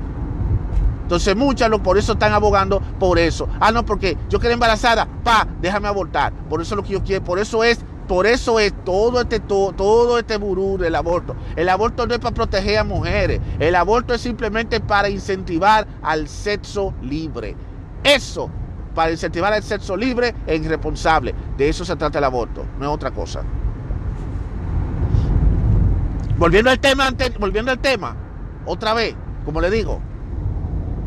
Entonces 1.02 1.36
muchas 1.36 1.70
por 1.80 1.98
eso 1.98 2.12
están 2.12 2.32
abogando 2.32 2.80
por 2.98 3.18
eso. 3.18 3.48
Ah, 3.60 3.70
no, 3.70 3.84
porque 3.84 4.16
yo 4.30 4.38
quedé 4.38 4.54
embarazada, 4.54 5.06
pa, 5.22 5.46
déjame 5.60 5.88
abortar. 5.88 6.32
Por 6.48 6.62
eso 6.62 6.74
es 6.74 6.76
lo 6.76 6.82
que 6.82 6.92
yo 6.94 7.02
quiero, 7.02 7.22
por 7.22 7.38
eso 7.38 7.62
es 7.64 7.84
por 8.08 8.26
eso 8.26 8.58
es 8.58 8.74
todo 8.84 9.20
este, 9.20 9.40
todo, 9.40 9.72
todo 9.72 10.18
este 10.18 10.36
burú 10.36 10.76
del 10.76 10.94
aborto. 10.94 11.36
El 11.56 11.68
aborto 11.68 12.06
no 12.06 12.14
es 12.14 12.20
para 12.20 12.34
proteger 12.34 12.78
a 12.78 12.84
mujeres. 12.84 13.40
El 13.58 13.74
aborto 13.74 14.12
es 14.12 14.20
simplemente 14.20 14.80
para 14.80 15.08
incentivar 15.08 15.86
al 16.02 16.28
sexo 16.28 16.92
libre. 17.00 17.56
Eso 18.04 18.50
para 18.94 19.10
incentivar 19.10 19.52
el 19.54 19.62
sexo 19.62 19.96
libre 19.96 20.34
e 20.46 20.56
irresponsable. 20.56 21.34
De 21.56 21.68
eso 21.68 21.84
se 21.84 21.96
trata 21.96 22.18
el 22.18 22.24
aborto, 22.24 22.64
no 22.78 22.86
es 22.86 22.90
otra 22.90 23.10
cosa. 23.10 23.42
Volviendo 26.38 26.70
al 26.70 26.80
tema, 26.80 27.10
volviendo 27.38 27.70
al 27.70 27.78
tema, 27.78 28.16
otra 28.66 28.94
vez, 28.94 29.14
como 29.44 29.60
le 29.60 29.70
digo, 29.70 30.00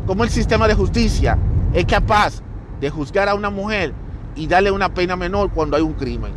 como 0.06 0.24
el 0.24 0.30
sistema 0.30 0.66
de 0.68 0.74
justicia 0.74 1.38
es 1.74 1.84
capaz 1.84 2.42
de 2.80 2.90
juzgar 2.90 3.28
a 3.28 3.34
una 3.34 3.50
mujer 3.50 3.92
y 4.34 4.46
darle 4.46 4.70
una 4.70 4.92
pena 4.94 5.16
menor 5.16 5.50
cuando 5.52 5.76
hay 5.76 5.82
un 5.82 5.94
crimen. 5.94 6.32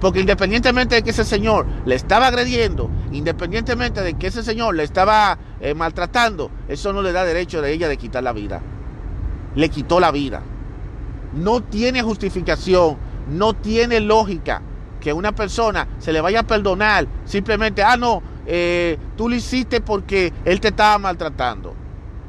Porque 0.00 0.20
independientemente 0.20 0.96
de 0.96 1.02
que 1.02 1.10
ese 1.10 1.24
señor 1.24 1.66
le 1.84 1.94
estaba 1.94 2.26
agrediendo, 2.26 2.90
independientemente 3.12 4.00
de 4.00 4.14
que 4.14 4.28
ese 4.28 4.42
señor 4.42 4.74
le 4.74 4.82
estaba 4.82 5.38
eh, 5.60 5.74
maltratando, 5.74 6.50
eso 6.68 6.92
no 6.92 7.02
le 7.02 7.12
da 7.12 7.24
derecho 7.24 7.62
de 7.62 7.72
ella 7.72 7.88
de 7.88 7.96
quitar 7.96 8.22
la 8.22 8.32
vida 8.32 8.60
le 9.54 9.68
quitó 9.68 10.00
la 10.00 10.10
vida. 10.10 10.42
No 11.34 11.62
tiene 11.62 12.02
justificación, 12.02 12.96
no 13.28 13.54
tiene 13.54 14.00
lógica 14.00 14.62
que 15.00 15.12
una 15.12 15.32
persona 15.32 15.86
se 15.98 16.12
le 16.12 16.20
vaya 16.20 16.40
a 16.40 16.42
perdonar 16.44 17.06
simplemente, 17.24 17.82
ah, 17.82 17.96
no, 17.96 18.22
eh, 18.46 18.98
tú 19.16 19.28
lo 19.28 19.34
hiciste 19.34 19.80
porque 19.80 20.32
él 20.44 20.60
te 20.60 20.68
estaba 20.68 20.98
maltratando. 20.98 21.74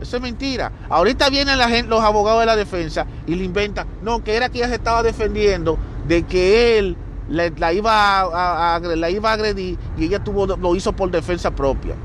Eso 0.01 0.17
es 0.17 0.21
mentira. 0.21 0.71
Ahorita 0.89 1.29
vienen 1.29 1.57
la 1.57 1.69
gente, 1.69 1.89
los 1.89 2.03
abogados 2.03 2.41
de 2.41 2.45
la 2.45 2.55
defensa 2.55 3.05
y 3.25 3.35
le 3.35 3.45
inventan, 3.45 3.87
no, 4.01 4.23
que 4.23 4.35
era 4.35 4.49
que 4.49 4.57
ella 4.57 4.67
se 4.67 4.75
estaba 4.75 5.03
defendiendo 5.03 5.77
de 6.07 6.23
que 6.23 6.77
él 6.77 6.97
la, 7.29 7.73
iba 7.73 8.21
a, 8.21 8.75
agredir 8.75 9.77
y 9.97 10.05
ella 10.05 10.23
tuvo, 10.23 10.45
lo 10.45 10.75
hizo 10.75 10.93
por 10.93 11.09
defensa 11.11 11.51
propia. 11.51 11.95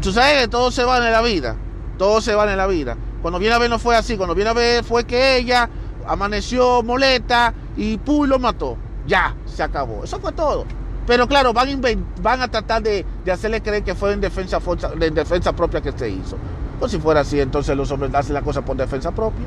Tú 0.00 0.10
sabes 0.12 0.42
que 0.42 0.48
todo 0.48 0.70
se 0.70 0.84
va 0.84 0.96
en 0.96 1.12
la 1.12 1.20
vida. 1.20 1.56
Todo 1.98 2.20
se 2.22 2.34
va 2.34 2.50
en 2.50 2.56
la 2.56 2.66
vida. 2.66 2.96
Cuando 3.22 3.38
viene 3.38 3.54
a 3.54 3.58
ver 3.58 3.70
no 3.70 3.78
fue 3.78 3.96
así. 3.96 4.16
Cuando 4.16 4.34
viene 4.34 4.50
a 4.50 4.54
ver 4.54 4.84
fue 4.84 5.04
que 5.04 5.36
ella 5.36 5.68
amaneció 6.06 6.82
molesta 6.82 7.54
y 7.76 7.98
¡pum! 7.98 8.26
lo 8.26 8.38
mató. 8.38 8.76
Ya, 9.06 9.34
se 9.46 9.62
acabó. 9.62 10.04
Eso 10.04 10.18
fue 10.20 10.32
todo. 10.32 10.64
Pero 11.06 11.26
claro, 11.26 11.52
van 11.52 12.40
a, 12.42 12.48
tratar 12.48 12.82
de, 12.82 13.04
hacerle 13.32 13.62
creer 13.62 13.82
que 13.82 13.94
fue 13.94 14.12
en 14.12 14.20
defensa, 14.20 14.60
en 15.00 15.14
defensa 15.14 15.52
propia 15.52 15.80
que 15.80 15.92
se 15.92 16.08
hizo. 16.08 16.36
Pues 16.78 16.92
si 16.92 16.98
fuera 16.98 17.20
así, 17.20 17.40
entonces 17.40 17.76
los 17.76 17.90
hombres 17.90 18.14
hacen 18.14 18.34
la 18.34 18.42
cosa 18.42 18.64
por 18.64 18.76
defensa 18.76 19.10
propia. 19.10 19.44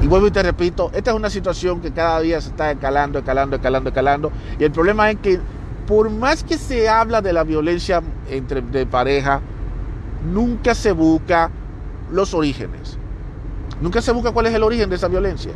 Y 0.00 0.06
vuelvo 0.06 0.26
y 0.26 0.30
te 0.30 0.42
repito, 0.42 0.90
esta 0.94 1.10
es 1.10 1.16
una 1.16 1.30
situación 1.30 1.80
que 1.80 1.92
cada 1.92 2.20
día 2.20 2.40
se 2.40 2.50
está 2.50 2.70
escalando, 2.72 3.18
escalando, 3.18 3.56
escalando, 3.56 3.90
escalando. 3.90 4.32
Y 4.58 4.64
el 4.64 4.72
problema 4.72 5.10
es 5.10 5.18
que 5.18 5.40
por 5.86 6.10
más 6.10 6.44
que 6.44 6.56
se 6.58 6.88
habla 6.88 7.20
de 7.20 7.32
la 7.32 7.44
violencia 7.44 8.02
entre 8.28 8.62
de 8.62 8.86
pareja, 8.86 9.40
nunca 10.24 10.74
se 10.74 10.92
busca 10.92 11.50
los 12.10 12.34
orígenes. 12.34 12.98
Nunca 13.80 14.00
se 14.00 14.12
busca 14.12 14.32
cuál 14.32 14.46
es 14.46 14.54
el 14.54 14.62
origen 14.62 14.88
de 14.90 14.96
esa 14.96 15.08
violencia. 15.08 15.52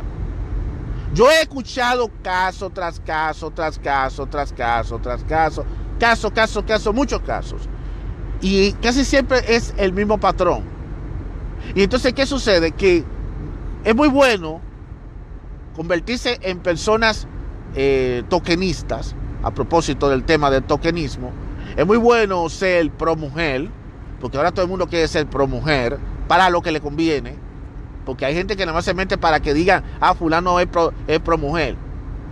Yo 1.13 1.29
he 1.31 1.41
escuchado 1.41 2.11
caso 2.21 2.69
tras 2.69 2.99
caso, 2.99 3.51
tras 3.51 3.79
caso, 3.79 4.27
tras 4.27 4.51
caso, 4.51 4.99
tras 4.99 5.23
caso, 5.23 5.65
caso, 5.99 6.31
caso, 6.31 6.65
caso, 6.65 6.93
muchos 6.93 7.21
casos. 7.21 7.61
Y 8.41 8.73
casi 8.73 9.05
siempre 9.05 9.39
es 9.47 9.73
el 9.77 9.93
mismo 9.93 10.19
patrón. 10.19 10.63
Y 11.73 11.83
entonces, 11.83 12.13
¿qué 12.13 12.25
sucede? 12.25 12.71
Que 12.71 13.03
es 13.83 13.95
muy 13.95 14.09
bueno 14.09 14.59
convertirse 15.75 16.37
en 16.41 16.59
personas 16.59 17.27
eh, 17.75 18.23
tokenistas, 18.29 19.15
a 19.43 19.51
propósito 19.51 20.09
del 20.09 20.23
tema 20.23 20.49
del 20.49 20.63
tokenismo. 20.63 21.31
Es 21.75 21.85
muy 21.85 21.97
bueno 21.97 22.49
ser 22.49 22.91
pro 22.91 23.15
mujer, 23.15 23.69
porque 24.19 24.37
ahora 24.37 24.51
todo 24.51 24.63
el 24.63 24.69
mundo 24.69 24.87
quiere 24.87 25.07
ser 25.07 25.27
pro 25.27 25.47
mujer, 25.47 25.99
para 26.27 26.49
lo 26.49 26.61
que 26.61 26.71
le 26.71 26.81
conviene, 26.81 27.35
porque 28.05 28.25
hay 28.25 28.33
gente 28.33 28.55
que 28.55 28.65
nada 28.65 28.75
más 28.75 28.85
se 28.85 28.93
mete 28.93 29.17
para 29.17 29.39
que 29.39 29.53
digan, 29.53 29.83
ah, 29.99 30.13
fulano 30.13 30.59
es 30.59 30.67
pro, 30.67 30.93
es 31.07 31.19
pro 31.19 31.37
mujer. 31.37 31.75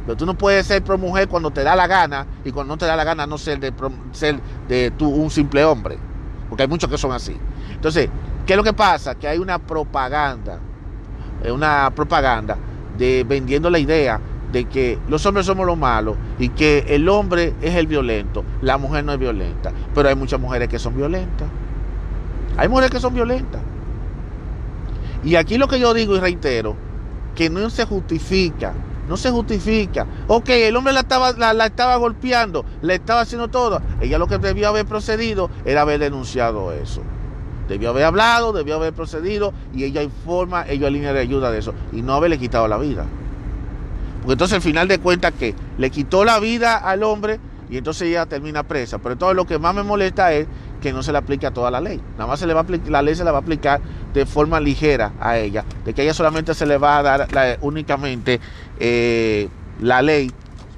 Pero 0.06 0.18
tú 0.18 0.26
no 0.26 0.38
puedes 0.38 0.68
ser 0.68 0.84
pro 0.84 0.98
mujer 0.98 1.28
cuando 1.28 1.52
te 1.52 1.64
da 1.64 1.76
la 1.76 1.88
gana 1.88 2.28
y 2.44 2.52
cuando 2.52 2.74
no 2.74 2.78
te 2.78 2.86
da 2.86 2.96
la 2.96 3.04
gana 3.04 3.26
no 3.26 3.38
ser 3.38 3.60
de, 3.60 3.74
ser 4.12 4.40
de 4.68 4.92
tú 4.92 5.10
un 5.10 5.30
simple 5.30 5.66
hombre, 5.66 5.98
porque 6.48 6.64
hay 6.64 6.70
muchos 6.70 6.90
que 6.90 6.98
son 6.98 7.12
así. 7.12 7.36
Entonces, 7.72 8.10
¿qué 8.46 8.54
es 8.54 8.58
lo 8.58 8.64
que 8.64 8.74
pasa? 8.74 9.16
Que 9.16 9.28
hay 9.28 9.40
una 9.40 9.60
propaganda, 9.60 10.60
una 11.52 11.92
propaganda 11.94 12.58
de 12.98 13.26
vendiendo 13.28 13.70
la 13.70 13.80
idea 13.80 14.20
de 14.52 14.66
que 14.66 14.98
los 15.10 15.26
hombres 15.26 15.46
somos 15.46 15.66
los 15.66 15.78
malos 15.78 16.16
y 16.40 16.50
que 16.50 16.86
el 16.88 17.10
hombre 17.10 17.54
es 17.62 17.76
el 17.76 17.88
violento, 17.88 18.46
la 18.62 18.78
mujer 18.78 19.04
no 19.04 19.12
es 19.12 19.20
violenta. 19.20 19.72
Pero 19.94 20.08
hay 20.08 20.16
muchas 20.16 20.40
mujeres 20.40 20.70
que 20.70 20.80
son 20.80 20.96
violentas. 20.96 21.50
Hay 22.58 22.68
mujeres 22.68 22.92
que 22.92 23.00
son 23.00 23.14
violentas. 23.14 23.62
Y 25.24 25.36
aquí 25.36 25.58
lo 25.58 25.68
que 25.68 25.80
yo 25.80 25.94
digo 25.94 26.16
y 26.16 26.20
reitero, 26.20 26.76
que 27.36 27.50
no 27.50 27.70
se 27.70 27.86
justifica, 27.86 28.74
no 29.08 29.18
se 29.18 29.32
justifica. 29.32 30.06
Ok, 30.28 30.50
el 30.50 30.76
hombre 30.76 30.94
la 30.94 31.02
estaba, 31.02 31.32
la, 31.34 31.66
estaba 31.66 31.96
golpeando, 31.98 32.66
le 32.82 32.96
estaba 32.96 33.22
haciendo 33.22 33.48
todo. 33.48 33.82
Ella 34.02 34.18
lo 34.18 34.28
que 34.28 34.38
debió 34.38 34.70
haber 34.70 34.86
procedido 34.86 35.50
era 35.66 35.82
haber 35.82 36.00
denunciado 36.00 36.72
eso. 36.72 37.02
Debió 37.68 37.90
haber 37.90 38.06
hablado, 38.06 38.54
debió 38.54 38.76
haber 38.76 38.94
procedido 38.94 39.54
y 39.74 39.84
ella 39.84 40.04
informa, 40.04 40.66
ella 40.68 40.90
línea 40.90 41.14
de 41.14 41.20
ayuda 41.20 41.52
de 41.52 41.60
eso 41.60 41.74
y 41.92 42.04
no 42.04 42.14
haberle 42.14 42.38
quitado 42.38 42.68
la 42.68 42.78
vida. 42.78 43.06
Porque 44.22 44.34
entonces 44.34 44.56
al 44.56 44.62
final 44.62 44.88
de 44.88 45.00
cuentas 45.00 45.34
que 45.38 45.56
le 45.78 45.90
quitó 45.90 46.24
la 46.26 46.40
vida 46.40 46.78
al 46.78 47.04
hombre 47.04 47.40
y 47.70 47.78
entonces 47.78 48.08
ella 48.10 48.26
termina 48.28 48.64
presa. 48.64 49.00
Pero 49.00 49.18
todo 49.18 49.34
lo 49.34 49.46
que 49.46 49.58
más 49.58 49.74
me 49.74 49.84
molesta 49.84 50.34
es 50.34 50.48
que 50.86 50.94
no 50.94 51.02
se 51.02 51.12
le 51.12 51.18
aplique 51.18 51.48
a 51.48 51.52
toda 51.52 51.72
la 51.72 51.82
ley. 51.82 52.00
Nada 52.12 52.28
más 52.28 52.40
se 52.40 52.46
le 52.46 52.54
va 52.54 52.62
a 52.62 52.66
la 52.90 53.02
ley 53.02 53.16
se 53.16 53.24
la 53.24 53.32
va 53.32 53.40
a 53.40 53.42
aplicar 53.42 53.82
de 54.14 54.24
forma 54.28 54.60
ligera 54.60 55.14
a 55.20 55.36
ella. 55.40 55.66
De 55.84 55.96
que 55.96 56.04
ella 56.04 56.14
solamente 56.14 56.54
se 56.54 56.68
le 56.68 56.78
va 56.78 57.00
a 57.00 57.02
dar 57.02 57.58
únicamente 57.62 58.40
eh, 58.80 59.50
la 59.82 60.04
ley, 60.04 60.32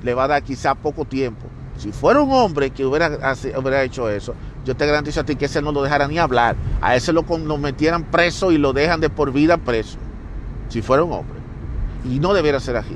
le 0.04 0.14
va 0.14 0.24
a 0.24 0.28
dar 0.30 0.44
quizá 0.44 0.76
poco 0.76 1.04
tiempo. 1.04 1.48
Si 1.78 1.92
fuera 1.92 2.22
un 2.22 2.32
hombre 2.32 2.70
que 2.70 2.86
hubiera, 2.86 3.10
hubiera 3.58 3.84
hecho 3.84 4.10
eso, 4.10 4.34
yo 4.64 4.78
te 4.78 4.86
garantizo 4.86 5.20
a 5.20 5.24
ti 5.26 5.36
que 5.36 5.44
ese 5.44 5.62
no 5.62 5.74
lo 5.74 5.84
dejara 5.84 6.08
ni 6.08 6.18
hablar. 6.20 6.56
A 6.80 6.96
ese 6.96 7.12
lo, 7.12 7.24
lo 7.24 7.58
metieran 7.58 8.06
preso 8.06 8.54
y 8.54 8.58
lo 8.58 8.72
dejan 8.72 9.02
de 9.02 9.10
por 9.10 9.34
vida 9.34 9.58
preso. 9.58 9.98
Si 10.70 10.82
fuera 10.82 11.04
un 11.04 11.12
hombre. 11.12 11.38
Y 12.06 12.20
no 12.20 12.34
debiera 12.34 12.62
ser 12.62 12.78
así. 12.78 12.96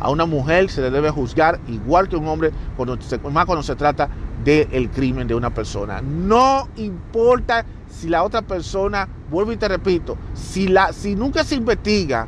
A 0.00 0.10
una 0.10 0.26
mujer 0.26 0.70
se 0.70 0.82
le 0.82 0.90
debe 0.90 1.08
juzgar 1.08 1.60
igual 1.66 2.10
que 2.10 2.16
un 2.16 2.28
hombre, 2.28 2.50
cuando 2.76 2.98
más 3.32 3.46
cuando 3.46 3.62
se 3.62 3.74
trata 3.74 4.10
del 4.44 4.90
crimen 4.90 5.26
de 5.26 5.34
una 5.34 5.50
persona. 5.50 6.00
No 6.02 6.68
importa 6.76 7.64
si 7.88 8.08
la 8.08 8.22
otra 8.22 8.42
persona, 8.42 9.08
vuelvo 9.30 9.52
y 9.52 9.56
te 9.56 9.68
repito, 9.68 10.16
si, 10.34 10.68
la, 10.68 10.92
si 10.92 11.14
nunca 11.14 11.44
se 11.44 11.54
investiga 11.54 12.26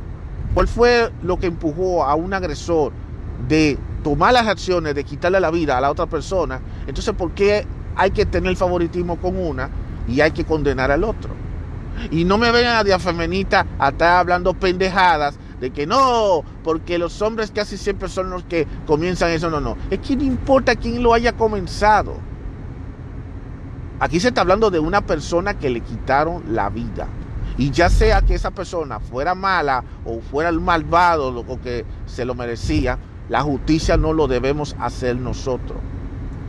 cuál 0.54 0.68
fue 0.68 1.10
lo 1.22 1.38
que 1.38 1.46
empujó 1.46 2.04
a 2.04 2.14
un 2.14 2.32
agresor 2.32 2.92
de 3.48 3.78
tomar 4.02 4.32
las 4.32 4.46
acciones 4.46 4.94
de 4.94 5.04
quitarle 5.04 5.40
la 5.40 5.50
vida 5.50 5.76
a 5.76 5.80
la 5.80 5.90
otra 5.90 6.06
persona, 6.06 6.60
entonces 6.86 7.14
¿por 7.14 7.32
qué 7.32 7.66
hay 7.96 8.10
que 8.10 8.24
tener 8.24 8.56
favoritismo 8.56 9.16
con 9.16 9.36
una 9.36 9.68
y 10.08 10.20
hay 10.20 10.30
que 10.30 10.44
condenar 10.44 10.90
al 10.90 11.04
otro? 11.04 11.30
Y 12.10 12.24
no 12.24 12.38
me 12.38 12.52
vengan 12.52 12.86
a 12.86 12.98
feminista 12.98 13.66
a 13.78 14.18
hablando 14.18 14.54
pendejadas 14.54 15.38
de 15.60 15.70
que 15.70 15.86
no, 15.86 16.42
porque 16.62 16.98
los 16.98 17.22
hombres 17.22 17.50
casi 17.50 17.76
siempre 17.76 18.08
son 18.08 18.30
los 18.30 18.44
que 18.44 18.66
comienzan 18.86 19.30
eso, 19.30 19.50
no, 19.50 19.60
no. 19.60 19.76
Es 19.90 20.00
que 20.00 20.16
no 20.16 20.24
importa 20.24 20.76
quién 20.76 21.02
lo 21.02 21.14
haya 21.14 21.32
comenzado. 21.32 22.16
Aquí 23.98 24.20
se 24.20 24.28
está 24.28 24.42
hablando 24.42 24.70
de 24.70 24.78
una 24.78 25.00
persona 25.00 25.58
que 25.58 25.70
le 25.70 25.80
quitaron 25.80 26.54
la 26.54 26.68
vida. 26.68 27.08
Y 27.56 27.70
ya 27.70 27.88
sea 27.88 28.20
que 28.20 28.34
esa 28.34 28.50
persona 28.50 29.00
fuera 29.00 29.34
mala 29.34 29.82
o 30.04 30.20
fuera 30.20 30.50
el 30.50 30.60
malvado 30.60 31.28
o 31.28 31.60
que 31.60 31.86
se 32.04 32.26
lo 32.26 32.34
merecía, 32.34 32.98
la 33.30 33.40
justicia 33.40 33.96
no 33.96 34.12
lo 34.12 34.28
debemos 34.28 34.76
hacer 34.78 35.16
nosotros. 35.16 35.78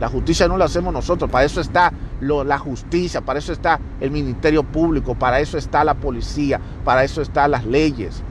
La 0.00 0.08
justicia 0.08 0.46
no 0.46 0.58
la 0.58 0.66
hacemos 0.66 0.92
nosotros. 0.92 1.30
Para 1.30 1.46
eso 1.46 1.60
está 1.60 1.92
la 2.20 2.58
justicia, 2.58 3.22
para 3.22 3.38
eso 3.38 3.52
está 3.52 3.80
el 4.00 4.10
Ministerio 4.10 4.62
Público, 4.62 5.14
para 5.14 5.40
eso 5.40 5.56
está 5.56 5.82
la 5.84 5.94
policía, 5.94 6.60
para 6.84 7.04
eso 7.04 7.22
están 7.22 7.52
las 7.52 7.64
leyes. 7.64 8.22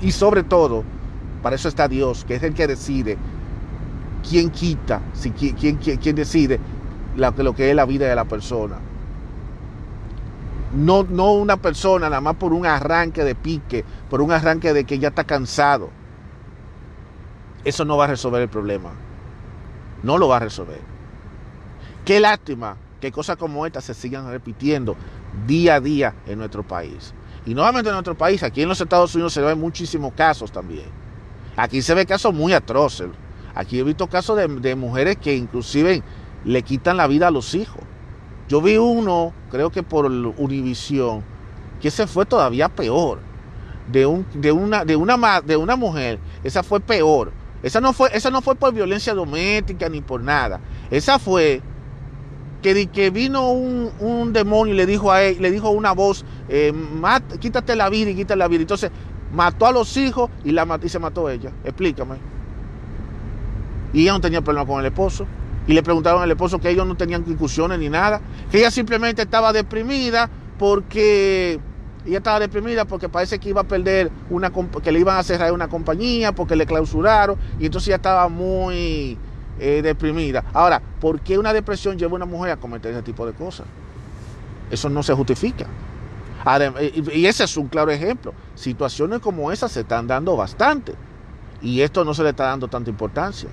Y 0.00 0.12
sobre 0.12 0.42
todo, 0.42 0.84
para 1.42 1.56
eso 1.56 1.68
está 1.68 1.88
Dios, 1.88 2.24
que 2.24 2.36
es 2.36 2.42
el 2.42 2.54
que 2.54 2.66
decide 2.66 3.18
quién 4.28 4.50
quita, 4.50 5.00
quién, 5.36 5.76
quién, 5.76 6.14
decide 6.14 6.60
lo, 7.16 7.30
lo 7.30 7.54
que 7.54 7.70
es 7.70 7.76
la 7.76 7.84
vida 7.84 8.08
de 8.08 8.14
la 8.14 8.24
persona. 8.24 8.76
No, 10.74 11.02
no 11.02 11.32
una 11.32 11.58
persona 11.58 12.08
nada 12.08 12.20
más 12.20 12.36
por 12.36 12.52
un 12.52 12.64
arranque 12.64 13.24
de 13.24 13.34
pique, 13.34 13.84
por 14.08 14.22
un 14.22 14.32
arranque 14.32 14.72
de 14.72 14.84
que 14.84 14.98
ya 14.98 15.08
está 15.08 15.24
cansado. 15.24 15.90
Eso 17.64 17.84
no 17.84 17.96
va 17.96 18.04
a 18.04 18.08
resolver 18.08 18.42
el 18.42 18.48
problema. 18.48 18.90
No 20.02 20.18
lo 20.18 20.28
va 20.28 20.36
a 20.36 20.40
resolver. 20.40 20.80
Qué 22.04 22.18
lástima 22.18 22.76
que 23.00 23.12
cosas 23.12 23.36
como 23.36 23.66
estas 23.66 23.84
se 23.84 23.94
sigan 23.94 24.30
repitiendo 24.30 24.96
día 25.46 25.76
a 25.76 25.80
día 25.80 26.14
en 26.26 26.38
nuestro 26.38 26.62
país. 26.62 27.12
Y 27.44 27.54
nuevamente 27.54 27.88
en 27.88 27.94
nuestro 27.94 28.16
país, 28.16 28.42
aquí 28.42 28.62
en 28.62 28.68
los 28.68 28.80
Estados 28.80 29.14
Unidos 29.14 29.32
se 29.32 29.40
ven 29.40 29.58
muchísimos 29.58 30.12
casos 30.12 30.52
también. 30.52 30.86
Aquí 31.56 31.82
se 31.82 31.94
ve 31.94 32.06
casos 32.06 32.32
muy 32.32 32.52
atroces. 32.52 33.08
Aquí 33.54 33.78
he 33.78 33.82
visto 33.82 34.06
casos 34.06 34.38
de, 34.38 34.74
mujeres 34.76 35.16
que 35.16 35.36
inclusive 35.36 36.02
le 36.44 36.62
quitan 36.62 36.96
la 36.96 37.06
vida 37.06 37.28
a 37.28 37.30
los 37.30 37.54
hijos. 37.54 37.82
Yo 38.48 38.62
vi 38.62 38.76
uno, 38.76 39.32
creo 39.50 39.70
que 39.70 39.82
por 39.82 40.06
Univisión, 40.06 41.22
que 41.80 41.88
ese 41.88 42.06
fue 42.06 42.24
todavía 42.26 42.68
peor. 42.68 43.18
De, 43.90 44.00
de, 44.34 44.52
una, 44.52 44.84
de, 44.84 44.96
una, 44.96 45.40
de 45.40 45.56
una 45.56 45.76
mujer, 45.76 46.18
esa 46.44 46.62
fue 46.62 46.80
peor. 46.80 47.32
Esa 47.62 47.80
no 47.80 47.92
fue, 47.92 48.10
esa 48.12 48.30
no 48.30 48.40
fue 48.42 48.54
por 48.54 48.72
violencia 48.72 49.14
doméstica 49.14 49.88
ni 49.88 50.00
por 50.00 50.22
nada. 50.22 50.60
Esa 50.90 51.18
fue 51.18 51.62
que, 52.62 52.86
que 52.86 53.10
vino 53.10 53.50
un, 53.50 54.32
demonio 54.32 54.72
y 54.72 54.76
le 54.76 54.86
dijo 54.86 55.12
a 55.12 55.22
él, 55.22 55.36
le 55.40 55.50
dijo 55.50 55.70
una 55.70 55.92
voz, 55.92 56.24
eh, 56.48 56.72
quítate 57.40 57.76
la 57.76 57.90
vida 57.90 58.10
y 58.10 58.14
quítate 58.14 58.36
la 58.36 58.48
vida. 58.48 58.62
Entonces 58.62 58.90
mató 59.32 59.66
a 59.66 59.72
los 59.72 59.96
hijos 59.96 60.30
y, 60.44 60.52
la, 60.52 60.78
y 60.82 60.88
se 60.88 60.98
mató 60.98 61.28
ella. 61.28 61.50
Explícame. 61.64 62.16
Y 63.92 64.02
ella 64.02 64.12
no 64.12 64.20
tenía 64.20 64.40
problema 64.40 64.66
con 64.66 64.80
el 64.80 64.86
esposo. 64.86 65.26
Y 65.66 65.74
le 65.74 65.82
preguntaron 65.82 66.22
al 66.22 66.30
esposo 66.30 66.58
que 66.58 66.70
ellos 66.70 66.86
no 66.86 66.96
tenían 66.96 67.24
discusiones 67.24 67.78
ni 67.78 67.88
nada. 67.88 68.20
Que 68.50 68.58
ella 68.58 68.70
simplemente 68.70 69.22
estaba 69.22 69.52
deprimida 69.52 70.30
porque 70.58 71.60
ella 72.06 72.18
estaba 72.18 72.40
deprimida 72.40 72.84
porque 72.84 73.08
parece 73.08 73.38
que 73.38 73.48
iba 73.48 73.60
a 73.60 73.64
perder 73.64 74.10
una 74.30 74.50
que 74.82 74.92
le 74.92 75.00
iban 75.00 75.18
a 75.18 75.22
cerrar 75.22 75.52
una 75.52 75.68
compañía 75.68 76.32
porque 76.32 76.56
le 76.56 76.66
clausuraron 76.66 77.36
y 77.60 77.66
entonces 77.66 77.88
ella 77.88 77.96
estaba 77.96 78.28
muy 78.28 79.16
eh, 79.58 79.80
deprimida. 79.82 80.44
Ahora, 80.52 80.80
¿por 81.00 81.20
qué 81.20 81.38
una 81.38 81.52
depresión 81.52 81.98
lleva 81.98 82.12
a 82.12 82.16
una 82.16 82.26
mujer 82.26 82.52
a 82.52 82.56
cometer 82.56 82.92
ese 82.92 83.02
tipo 83.02 83.26
de 83.26 83.32
cosas? 83.32 83.66
Eso 84.70 84.88
no 84.88 85.02
se 85.02 85.12
justifica. 85.14 85.66
y 87.12 87.26
ese 87.26 87.44
es 87.44 87.56
un 87.56 87.68
claro 87.68 87.90
ejemplo. 87.90 88.32
Situaciones 88.54 89.20
como 89.20 89.52
esas 89.52 89.72
se 89.72 89.80
están 89.80 90.06
dando 90.06 90.36
bastante. 90.36 90.94
Y 91.60 91.80
esto 91.80 92.04
no 92.04 92.14
se 92.14 92.22
le 92.22 92.30
está 92.30 92.44
dando 92.44 92.68
tanta 92.68 92.90
importancia. 92.90 93.48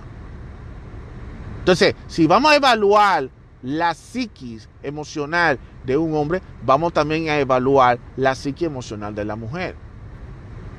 Entonces, 1.59 1.93
si 2.07 2.25
vamos 2.25 2.51
a 2.51 2.55
evaluar 2.55 3.29
la 3.61 3.93
psiquis 3.93 4.69
emocional 4.81 5.59
de 5.85 5.97
un 5.97 6.15
hombre, 6.15 6.41
vamos 6.65 6.93
también 6.93 7.29
a 7.29 7.37
evaluar 7.37 7.99
la 8.15 8.33
psiquis 8.33 8.67
emocional 8.67 9.13
de 9.13 9.25
la 9.25 9.35
mujer. 9.35 9.75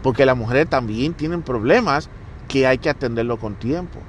Porque 0.03 0.25
las 0.25 0.37
mujeres 0.37 0.69
también 0.69 1.15
tienen 1.15 1.43
problemas 1.43 2.09
que 2.49 2.67
hay 2.67 2.79
que 2.79 2.91
atenderlo 2.91 3.39
con 3.39 3.55
tiempo. 3.55 4.01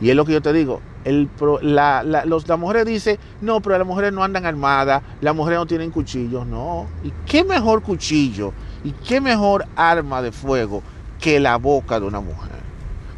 Y 0.00 0.10
es 0.10 0.16
lo 0.16 0.24
que 0.24 0.32
yo 0.32 0.42
te 0.42 0.52
digo, 0.52 0.80
el, 1.04 1.28
la, 1.62 2.02
los, 2.02 2.48
las 2.48 2.58
mujeres 2.58 2.86
dicen, 2.86 3.18
no, 3.40 3.60
pero 3.60 3.78
las 3.78 3.86
mujeres 3.86 4.12
no 4.12 4.22
andan 4.22 4.46
armadas, 4.46 5.02
las 5.20 5.34
mujeres 5.34 5.58
no 5.58 5.66
tienen 5.66 5.90
cuchillos, 5.90 6.46
no. 6.46 6.86
¿Y 7.02 7.12
qué 7.26 7.44
mejor 7.44 7.82
cuchillo 7.82 8.52
y 8.84 8.92
qué 8.92 9.20
mejor 9.20 9.66
arma 9.76 10.22
de 10.22 10.32
fuego 10.32 10.82
que 11.20 11.40
la 11.40 11.56
boca 11.56 11.98
de 11.98 12.06
una 12.06 12.20
mujer? 12.20 12.58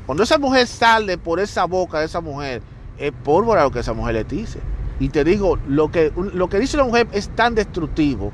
Cuando 0.06 0.22
esa 0.22 0.38
mujer 0.38 0.66
sale 0.66 1.18
por 1.18 1.40
esa 1.40 1.64
boca 1.66 2.00
de 2.00 2.06
esa 2.06 2.20
mujer, 2.20 2.62
es 2.98 3.12
pólvora 3.24 3.62
lo 3.62 3.70
que 3.70 3.80
esa 3.80 3.92
mujer 3.92 4.14
le 4.14 4.24
dice. 4.24 4.61
Y 4.98 5.09
te 5.09 5.24
digo, 5.24 5.59
lo 5.66 5.90
que, 5.90 6.12
lo 6.14 6.48
que 6.48 6.59
dice 6.59 6.76
la 6.76 6.85
mujer 6.85 7.09
es 7.12 7.28
tan 7.30 7.54
destructivo, 7.54 8.33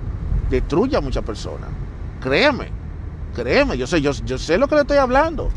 destruye 0.51 0.96
a 0.96 1.01
muchas 1.01 1.25
personas. 1.25 1.70
Créeme, 2.20 2.70
créeme, 3.35 3.79
yo 3.79 3.87
sé, 3.87 4.01
yo, 4.01 4.12
yo 4.12 4.37
sé 4.38 4.59
lo 4.59 4.66
que 4.66 4.75
le 4.75 4.81
estoy 4.83 4.96
hablando. 4.96 5.51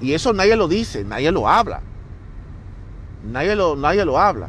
Y 0.00 0.12
eso 0.12 0.32
nadie 0.32 0.56
lo 0.56 0.68
dice, 0.68 1.04
nadie 1.04 1.32
lo 1.32 1.48
habla. 1.48 1.80
Nadie 3.24 3.56
lo, 3.56 3.76
nadie 3.76 4.04
lo 4.04 4.18
habla. 4.18 4.48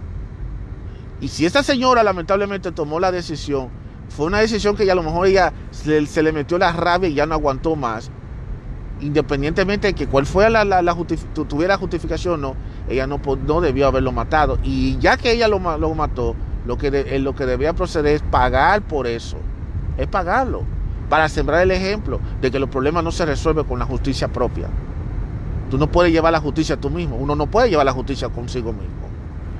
Y 1.21 1.27
si 1.27 1.45
esta 1.45 1.63
señora 1.63 2.03
lamentablemente 2.03 2.71
tomó 2.71 2.99
la 2.99 3.11
decisión, 3.11 3.69
fue 4.09 4.25
una 4.25 4.39
decisión 4.39 4.75
que 4.75 4.85
ya 4.85 4.93
a 4.93 4.95
lo 4.95 5.03
mejor 5.03 5.27
ella 5.27 5.53
se, 5.71 6.23
le 6.23 6.31
metió 6.31 6.57
la 6.57 6.71
rabia 6.71 7.09
y 7.09 7.13
ya 7.13 7.25
no 7.25 7.35
aguantó 7.35 7.75
más. 7.75 8.09
Independientemente 9.01 9.87
de 9.87 9.93
que 9.93 10.07
cuál 10.07 10.25
fuera 10.25 10.63
la, 10.63 10.81
la, 10.81 10.95
tuviera 11.47 11.77
justificación 11.77 12.33
o 12.33 12.37
no, 12.37 12.55
ella 12.89 13.07
no, 13.07 13.19
no 13.45 13.61
debió 13.61 13.87
haberlo 13.87 14.11
matado. 14.11 14.59
Y 14.63 14.97
ya 14.97 15.17
que 15.17 15.31
ella 15.31 15.47
lo, 15.47 15.59
lo 15.77 15.95
mató, 15.95 16.35
lo 16.65 16.77
que, 16.77 17.19
lo 17.19 17.35
que 17.35 17.45
debía 17.45 17.73
proceder 17.73 18.15
es 18.15 18.21
pagar 18.21 18.81
por 18.81 19.07
eso. 19.07 19.37
Es 19.97 20.07
pagarlo. 20.07 20.63
Para 21.09 21.27
sembrar 21.27 21.61
el 21.61 21.71
ejemplo 21.71 22.19
de 22.41 22.51
que 22.51 22.59
los 22.59 22.69
problemas 22.69 23.03
no 23.03 23.11
se 23.11 23.25
resuelven 23.25 23.65
con 23.65 23.79
la 23.79 23.85
justicia 23.85 24.27
propia. 24.27 24.67
Tú 25.69 25.77
no 25.77 25.87
puedes 25.87 26.11
llevar 26.11 26.31
la 26.31 26.39
justicia 26.39 26.77
tú 26.77 26.89
mismo. 26.89 27.15
Uno 27.15 27.35
no 27.35 27.47
puede 27.47 27.69
llevar 27.69 27.85
la 27.85 27.93
justicia 27.93 28.29
consigo 28.29 28.73
mismo. 28.73 28.89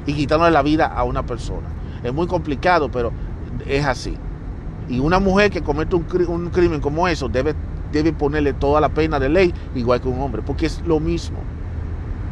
Y 0.05 0.13
quitarle 0.13 0.49
la 0.49 0.63
vida 0.63 0.87
a 0.87 1.03
una 1.03 1.23
persona. 1.23 1.67
Es 2.03 2.13
muy 2.13 2.25
complicado, 2.25 2.89
pero 2.89 3.11
es 3.67 3.85
así. 3.85 4.17
Y 4.87 4.99
una 4.99 5.19
mujer 5.19 5.51
que 5.51 5.61
comete 5.61 5.95
un, 5.95 6.49
crimen 6.49 6.81
como 6.81 7.07
eso 7.07 7.29
debe, 7.29 7.53
debe 7.91 8.11
ponerle 8.11 8.53
toda 8.53 8.81
la 8.81 8.89
pena 8.89 9.19
de 9.19 9.29
ley, 9.29 9.53
igual 9.75 10.01
que 10.01 10.07
un 10.07 10.19
hombre, 10.19 10.41
porque 10.41 10.65
es 10.65 10.81
lo 10.85 10.99
mismo. 10.99 11.37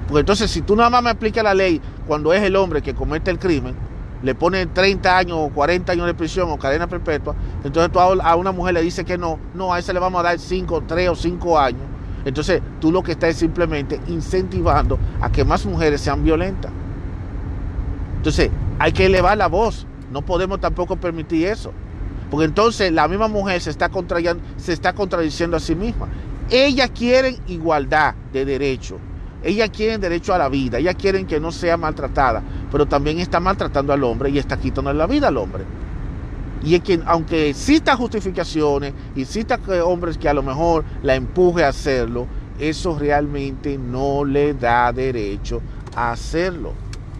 Porque 0.07 0.21
entonces, 0.21 0.49
si 0.49 0.61
tú 0.61 0.75
nada 0.75 0.89
más 0.89 1.03
me 1.03 1.11
aplicas 1.11 1.43
la 1.43 1.53
ley 1.53 1.79
cuando 2.07 2.33
es 2.33 2.41
el 2.41 2.55
hombre 2.55 2.81
que 2.81 2.95
comete 2.95 3.29
el 3.29 3.37
crimen, 3.37 3.75
le 4.23 4.33
pone 4.33 4.65
30 4.65 5.15
años 5.15 5.37
o 5.39 5.49
40 5.49 5.91
años 5.91 6.07
de 6.07 6.15
prisión 6.15 6.49
o 6.49 6.57
cadena 6.57 6.87
perpetua, 6.87 7.35
entonces 7.63 7.91
a 8.23 8.35
una 8.35 8.51
mujer 8.51 8.73
le 8.73 8.81
dices 8.81 9.05
que 9.05 9.19
no, 9.19 9.37
no, 9.53 9.71
a 9.71 9.77
ese 9.77 9.93
le 9.93 9.99
vamos 9.99 10.21
a 10.21 10.23
dar 10.23 10.39
5, 10.39 10.83
3 10.87 11.09
o 11.09 11.15
5 11.15 11.59
años 11.59 11.96
entonces 12.25 12.61
tú 12.79 12.91
lo 12.91 13.03
que 13.03 13.13
estás 13.13 13.31
es 13.31 13.37
simplemente 13.37 13.99
incentivando 14.07 14.97
a 15.21 15.31
que 15.31 15.45
más 15.45 15.65
mujeres 15.65 16.01
sean 16.01 16.23
violentas. 16.23 16.71
Entonces 18.17 18.49
hay 18.79 18.91
que 18.91 19.05
elevar 19.05 19.37
la 19.37 19.47
voz. 19.47 19.85
No 20.11 20.21
podemos 20.21 20.59
tampoco 20.59 20.97
permitir 20.97 21.47
eso. 21.47 21.71
Porque 22.29 22.45
entonces 22.45 22.91
la 22.91 23.07
misma 23.07 23.27
mujer 23.27 23.61
se 23.61 23.69
está, 23.69 23.89
se 24.57 24.73
está 24.73 24.93
contradiciendo 24.93 25.57
a 25.57 25.59
sí 25.59 25.75
misma. 25.75 26.07
Ellas 26.49 26.91
quieren 26.93 27.37
igualdad 27.47 28.15
de 28.33 28.45
derecho. 28.45 28.99
Ellas 29.43 29.69
quieren 29.69 30.01
derecho 30.01 30.33
a 30.33 30.37
la 30.37 30.49
vida. 30.49 30.79
Ellas 30.79 30.95
quieren 30.95 31.25
que 31.25 31.39
no 31.39 31.51
sea 31.51 31.77
maltratada. 31.77 32.41
Pero 32.71 32.85
también 32.85 33.19
está 33.19 33.39
maltratando 33.39 33.93
al 33.93 34.03
hombre 34.03 34.29
y 34.29 34.37
está 34.37 34.57
quitando 34.57 34.91
la 34.91 35.07
vida 35.07 35.29
al 35.29 35.37
hombre. 35.37 35.63
Y 36.63 36.75
es 36.75 36.81
que 36.81 36.99
aunque 37.05 37.49
existan 37.49 37.97
justificaciones, 37.97 38.93
existan 39.15 39.61
hombres 39.83 40.17
que 40.17 40.27
a 40.27 40.33
lo 40.33 40.43
mejor 40.43 40.83
la 41.03 41.15
empuje 41.15 41.63
a 41.63 41.69
hacerlo, 41.69 42.27
eso 42.59 42.97
realmente 42.97 43.77
no 43.77 44.25
le 44.25 44.53
da 44.53 44.91
derecho 44.91 45.61
a 45.95 46.11
hacerlo. 46.11 46.73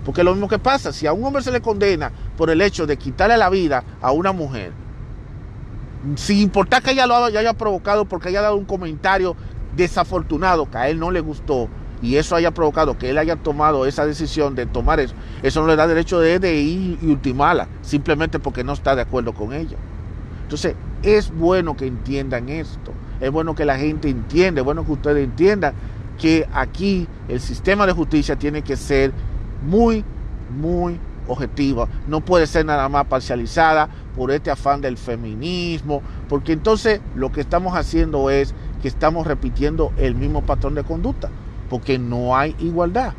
Porque 0.03 0.23
lo 0.23 0.31
mismo 0.31 0.47
que 0.47 0.59
pasa, 0.59 0.93
si 0.93 1.05
a 1.05 1.13
un 1.13 1.23
hombre 1.25 1.43
se 1.43 1.51
le 1.51 1.61
condena 1.61 2.11
por 2.37 2.49
el 2.49 2.61
hecho 2.61 2.87
de 2.87 2.97
quitarle 2.97 3.37
la 3.37 3.49
vida 3.49 3.83
a 4.01 4.11
una 4.11 4.31
mujer, 4.31 4.71
sin 6.15 6.37
importar 6.37 6.81
que 6.81 6.91
ella 6.91 7.05
lo 7.05 7.15
haya 7.15 7.53
provocado 7.53 8.05
porque 8.05 8.29
haya 8.29 8.41
dado 8.41 8.55
un 8.55 8.65
comentario 8.65 9.35
desafortunado 9.75 10.69
que 10.69 10.77
a 10.77 10.89
él 10.89 10.99
no 10.99 11.11
le 11.11 11.19
gustó, 11.19 11.67
y 12.01 12.15
eso 12.15 12.35
haya 12.35 12.51
provocado 12.51 12.97
que 12.97 13.09
él 13.09 13.17
haya 13.17 13.35
tomado 13.35 13.85
esa 13.85 14.05
decisión 14.05 14.55
de 14.55 14.65
tomar 14.65 14.99
eso, 14.99 15.15
eso 15.43 15.61
no 15.61 15.67
le 15.67 15.75
da 15.75 15.87
derecho 15.87 16.19
de, 16.19 16.39
de 16.39 16.55
ir 16.55 16.99
y 17.01 17.07
ultimarla, 17.07 17.67
simplemente 17.81 18.39
porque 18.39 18.63
no 18.63 18.73
está 18.73 18.95
de 18.95 19.01
acuerdo 19.01 19.33
con 19.33 19.53
ella. 19.53 19.77
Entonces, 20.43 20.75
es 21.03 21.31
bueno 21.35 21.75
que 21.75 21.87
entiendan 21.87 22.49
esto, 22.49 22.93
es 23.19 23.31
bueno 23.31 23.55
que 23.55 23.65
la 23.65 23.77
gente 23.77 24.09
entienda, 24.09 24.61
es 24.61 24.65
bueno 24.65 24.85
que 24.85 24.91
ustedes 24.91 25.23
entiendan 25.23 25.73
que 26.19 26.47
aquí 26.53 27.07
el 27.27 27.39
sistema 27.39 27.85
de 27.85 27.93
justicia 27.93 28.35
tiene 28.35 28.61
que 28.61 28.75
ser 28.75 29.11
muy, 29.65 30.03
muy 30.49 30.99
objetiva, 31.27 31.87
no 32.07 32.21
puede 32.21 32.47
ser 32.47 32.65
nada 32.65 32.87
más 32.87 33.05
parcializada 33.05 33.89
por 34.15 34.31
este 34.31 34.49
afán 34.49 34.81
del 34.81 34.97
feminismo, 34.97 36.01
porque 36.29 36.53
entonces 36.53 37.01
lo 37.15 37.31
que 37.31 37.41
estamos 37.41 37.75
haciendo 37.75 38.29
es 38.29 38.53
que 38.81 38.87
estamos 38.87 39.27
repitiendo 39.27 39.91
el 39.97 40.15
mismo 40.15 40.43
patrón 40.43 40.75
de 40.75 40.83
conducta 40.83 41.29
porque 41.69 41.99
no 41.99 42.35
hay 42.35 42.55
igualdad, 42.59 43.13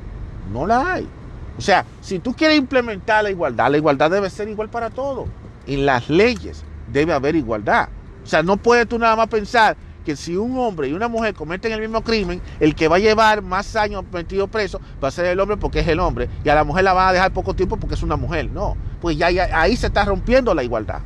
no 0.52 0.66
la 0.66 0.94
hay. 0.94 1.08
O 1.56 1.60
sea, 1.60 1.84
si 2.00 2.18
tú 2.18 2.34
quieres 2.34 2.56
implementar 2.56 3.24
la 3.24 3.30
igualdad, 3.30 3.70
la 3.70 3.76
igualdad 3.76 4.10
debe 4.10 4.30
ser 4.30 4.48
igual 4.48 4.68
para 4.68 4.90
todos. 4.90 5.28
En 5.66 5.86
las 5.86 6.08
leyes 6.08 6.64
debe 6.92 7.12
haber 7.12 7.34
igualdad. 7.34 7.88
O 8.22 8.26
sea, 8.26 8.42
no 8.42 8.56
puedes 8.56 8.88
tú 8.88 8.98
nada 8.98 9.16
más 9.16 9.28
pensar 9.28 9.76
que 10.04 10.16
si 10.16 10.36
un 10.36 10.56
hombre 10.58 10.88
y 10.88 10.92
una 10.92 11.08
mujer 11.08 11.34
cometen 11.34 11.72
el 11.72 11.80
mismo 11.80 12.02
crimen, 12.02 12.40
el 12.60 12.74
que 12.74 12.88
va 12.88 12.96
a 12.96 13.00
llevar 13.00 13.42
más 13.42 13.76
años 13.76 14.04
metido 14.10 14.48
preso 14.48 14.80
va 15.02 15.08
a 15.08 15.10
ser 15.10 15.26
el 15.26 15.40
hombre 15.40 15.56
porque 15.56 15.80
es 15.80 15.88
el 15.88 16.00
hombre 16.00 16.30
y 16.44 16.48
a 16.48 16.54
la 16.54 16.64
mujer 16.64 16.84
la 16.84 16.94
van 16.94 17.08
a 17.08 17.12
dejar 17.12 17.32
poco 17.32 17.54
tiempo 17.54 17.76
porque 17.76 17.94
es 17.94 18.02
una 18.02 18.16
mujer. 18.16 18.50
No, 18.50 18.76
pues 19.00 19.18
ya, 19.18 19.30
ya 19.30 19.48
ahí 19.52 19.76
se 19.76 19.88
está 19.88 20.04
rompiendo 20.04 20.54
la 20.54 20.62
igualdad. 20.62 21.00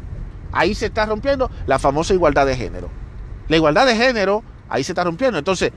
Ahí 0.53 0.75
se 0.75 0.87
está 0.87 1.07
rompiendo 1.07 1.51
la 1.67 1.79
famosa 1.79 2.13
igualdad 2.15 2.47
de 2.47 2.55
género. 2.55 2.91
La 3.49 3.57
igualdad 3.57 3.87
de 3.87 3.97
género 3.97 4.45
ahí 4.69 4.85
se 4.85 4.93
está 4.93 5.03
rompiendo. 5.05 5.39
Entonces, 5.39 5.73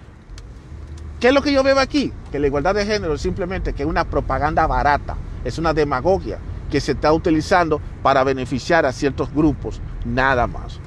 ¿Qué 1.26 1.30
es 1.30 1.34
lo 1.34 1.42
que 1.42 1.52
yo 1.52 1.64
veo 1.64 1.80
aquí? 1.80 2.14
Que 2.32 2.38
la 2.38 2.46
igualdad 2.46 2.76
de 2.76 2.86
género 2.86 3.16
es 3.16 3.22
simplemente 3.22 3.74
que 3.74 3.82
es 3.82 3.90
una 3.90 4.04
propaganda 4.04 4.68
barata, 4.68 5.18
es 5.44 5.58
una 5.58 5.74
demagogia 5.74 6.38
que 6.70 6.80
se 6.80 6.92
está 6.92 7.12
utilizando 7.12 7.82
para 8.04 8.24
beneficiar 8.24 8.86
a 8.86 8.92
ciertos 8.92 9.34
grupos, 9.34 9.82
nada 10.06 10.46
más. 10.46 10.80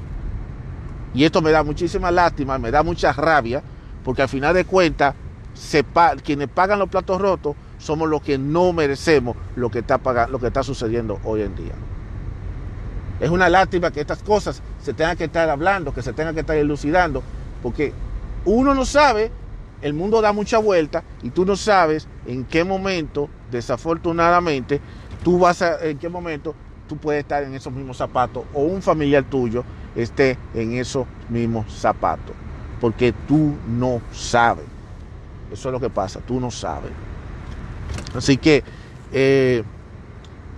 Y 1.12 1.24
esto 1.24 1.42
me 1.42 1.50
da 1.50 1.64
muchísima 1.64 2.12
lástima, 2.12 2.56
me 2.56 2.70
da 2.70 2.84
mucha 2.84 3.12
rabia, 3.12 3.64
porque 4.04 4.22
al 4.22 4.28
final 4.28 4.54
de 4.54 4.64
cuentas, 4.64 5.16
quienes 6.22 6.46
pagan 6.46 6.78
los 6.78 6.88
platos 6.88 7.20
rotos 7.20 7.56
somos 7.78 8.08
los 8.08 8.22
que 8.22 8.38
no 8.38 8.72
merecemos 8.72 9.36
lo 9.56 9.72
que, 9.72 9.80
está 9.80 9.98
lo 10.28 10.38
que 10.38 10.46
está 10.46 10.62
sucediendo 10.62 11.18
hoy 11.24 11.42
en 11.42 11.56
día. 11.56 11.74
Es 13.18 13.30
una 13.30 13.48
lástima 13.48 13.90
que 13.90 14.00
estas 14.00 14.22
cosas 14.22 14.62
se 14.80 14.94
tengan 14.94 15.16
que 15.16 15.24
estar 15.24 15.50
hablando, 15.50 15.92
que 15.92 16.02
se 16.02 16.12
tengan 16.12 16.34
que 16.34 16.42
estar 16.42 16.56
elucidando, 16.56 17.24
porque 17.60 17.92
uno 18.44 18.72
no 18.72 18.84
sabe 18.84 19.32
el 19.82 19.94
mundo 19.94 20.20
da 20.20 20.32
mucha 20.32 20.58
vuelta 20.58 21.04
y 21.22 21.30
tú 21.30 21.44
no 21.44 21.56
sabes 21.56 22.08
en 22.26 22.44
qué 22.44 22.64
momento, 22.64 23.28
desafortunadamente, 23.50 24.80
tú 25.22 25.38
vas 25.38 25.62
a, 25.62 25.84
en 25.86 25.98
qué 25.98 26.08
momento 26.08 26.54
tú 26.88 26.96
puedes 26.96 27.20
estar 27.20 27.42
en 27.42 27.54
esos 27.54 27.72
mismos 27.72 27.96
zapatos 27.96 28.44
o 28.54 28.62
un 28.62 28.82
familiar 28.82 29.24
tuyo 29.24 29.64
esté 29.94 30.38
en 30.54 30.74
esos 30.74 31.06
mismos 31.28 31.72
zapatos. 31.72 32.34
Porque 32.80 33.12
tú 33.26 33.56
no 33.66 34.00
sabes. 34.12 34.64
Eso 35.52 35.68
es 35.68 35.72
lo 35.72 35.80
que 35.80 35.90
pasa, 35.90 36.20
tú 36.20 36.38
no 36.38 36.50
sabes. 36.50 36.92
Así 38.14 38.36
que 38.36 38.62
eh, 39.12 39.64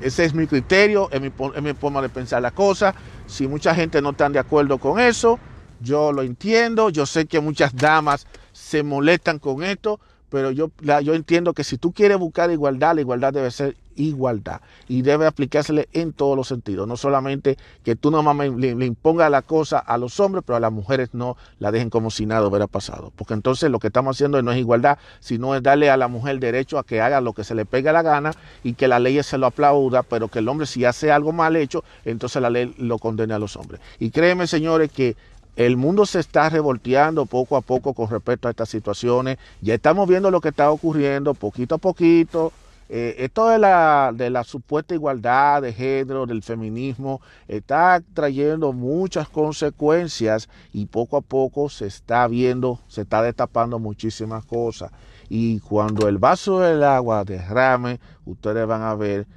ese 0.03 0.25
es 0.25 0.35
mi 0.35 0.47
criterio, 0.47 1.09
es 1.11 1.21
mi, 1.21 1.33
es 1.55 1.63
mi 1.63 1.73
forma 1.73 2.03
de 2.03 2.09
pensar 2.09 2.43
la 2.43 2.51
cosa. 2.51 2.95
Si 3.27 3.47
mucha 3.47 3.75
gente 3.75 4.03
no 4.03 4.11
está 4.11 4.29
de 4.29 4.39
acuerdo 4.39 4.79
con 4.79 4.99
eso, 5.01 5.39
yo 5.81 6.13
lo 6.13 6.23
entiendo. 6.23 6.91
Yo 6.91 7.07
sé 7.07 7.27
que 7.27 7.41
muchas 7.41 7.75
damas 7.75 8.27
se 8.61 8.83
molestan 8.83 9.39
con 9.39 9.65
esto, 9.65 9.99
pero 10.29 10.51
yo, 10.51 10.71
yo 11.03 11.15
entiendo 11.15 11.55
que 11.55 11.65
si 11.65 11.79
tú 11.79 11.93
quieres 11.93 12.19
buscar 12.19 12.51
igualdad, 12.51 12.95
la 12.95 13.01
igualdad 13.01 13.33
debe 13.33 13.51
ser 13.51 13.77
igualdad 13.97 14.61
y 14.87 15.03
debe 15.03 15.27
aplicársele 15.27 15.89
en 15.93 16.13
todos 16.13 16.37
los 16.37 16.47
sentidos. 16.47 16.87
No 16.87 16.97
solamente 16.97 17.57
que 17.83 17.97
tú 17.97 18.11
nomás 18.11 18.37
le, 18.37 18.75
le 18.75 18.87
impongas 18.87 19.31
la 19.31 19.43
cosa 19.43 19.79
a 19.79 19.99
los 19.99 20.21
hombres, 20.21 20.45
pero 20.47 20.57
a 20.57 20.61
las 20.61 20.71
mujeres 20.71 21.11
no 21.15 21.37
la 21.59 21.73
dejen 21.73 21.91
como 21.91 22.11
si 22.11 22.27
nada 22.27 22.47
hubiera 22.47 22.67
pasado. 22.67 23.13
Porque 23.17 23.35
entonces 23.35 23.71
lo 23.71 23.81
que 23.81 23.89
estamos 23.89 24.17
haciendo 24.17 24.41
no 24.43 24.53
es 24.53 24.59
igualdad, 24.59 24.99
sino 25.19 25.57
es 25.57 25.63
darle 25.63 25.91
a 25.91 25.97
la 25.97 26.07
mujer 26.07 26.39
derecho 26.39 26.79
a 26.79 26.85
que 26.85 27.01
haga 27.01 27.21
lo 27.21 27.33
que 27.33 27.43
se 27.43 27.55
le 27.55 27.65
pegue 27.65 27.93
la 27.93 28.03
gana 28.03 28.33
y 28.63 28.75
que 28.75 28.89
la 28.89 29.01
ley 29.01 29.21
se 29.23 29.39
lo 29.39 29.47
aplauda, 29.47 30.05
pero 30.05 30.29
que 30.29 30.39
el 30.39 30.49
hombre 30.49 30.67
si 30.67 30.85
hace 30.85 31.11
algo 31.11 31.33
mal 31.33 31.57
hecho, 31.57 31.83
entonces 32.05 32.41
la 32.41 32.51
ley 32.51 32.73
lo 32.79 32.99
condene 32.99 33.35
a 33.35 33.39
los 33.39 33.57
hombres. 33.57 33.81
Y 33.99 34.11
créeme, 34.11 34.47
señores, 34.47 34.93
que 34.93 35.17
el 35.57 35.77
mundo 35.77 36.07
se 36.07 36.21
está 36.21 36.49
revolteando 36.49 37.27
poco 37.27 37.57
a 37.57 37.61
poco 37.61 37.95
con 37.95 38.09
respecto 38.09 38.49
a 38.49 38.53
estas 38.53 38.69
situaciones. 38.69 39.39
Ya 39.61 39.75
estamos 39.75 40.09
viendo 40.09 40.31
lo 40.31 40.41
que 40.41 40.51
está 40.51 40.71
ocurriendo 40.71 41.35
poquito 41.35 41.75
a 41.75 41.79
poquito. 41.79 42.53
Eh, 42.93 43.25
esto 43.25 43.49
de 43.49 43.59
la, 43.59 44.11
de 44.13 44.31
la 44.31 44.43
supuesta 44.43 44.95
igualdad 44.95 45.63
de 45.63 45.73
género, 45.73 46.27
del 46.27 46.43
feminismo, 46.43 47.21
está 47.47 48.03
trayendo 48.15 48.73
muchas 48.73 49.29
consecuencias 49.29 50.49
y 50.73 50.87
poco 50.87 51.17
a 51.17 51.21
poco 51.21 51.69
se 51.69 51.87
está 51.87 52.27
viendo, 52.27 52.81
se 52.89 53.03
está 53.03 53.23
destapando 53.23 53.79
muchísimas 53.79 54.45
cosas. 54.45 54.91
Y 55.29 55.61
cuando 55.61 56.09
el 56.09 56.19
vaso 56.19 56.59
del 56.59 56.83
agua 56.83 57.25
derrame, 57.25 58.01
ustedes 58.25 58.67
van 58.67 58.83
a 58.83 58.97
ver 58.97 59.29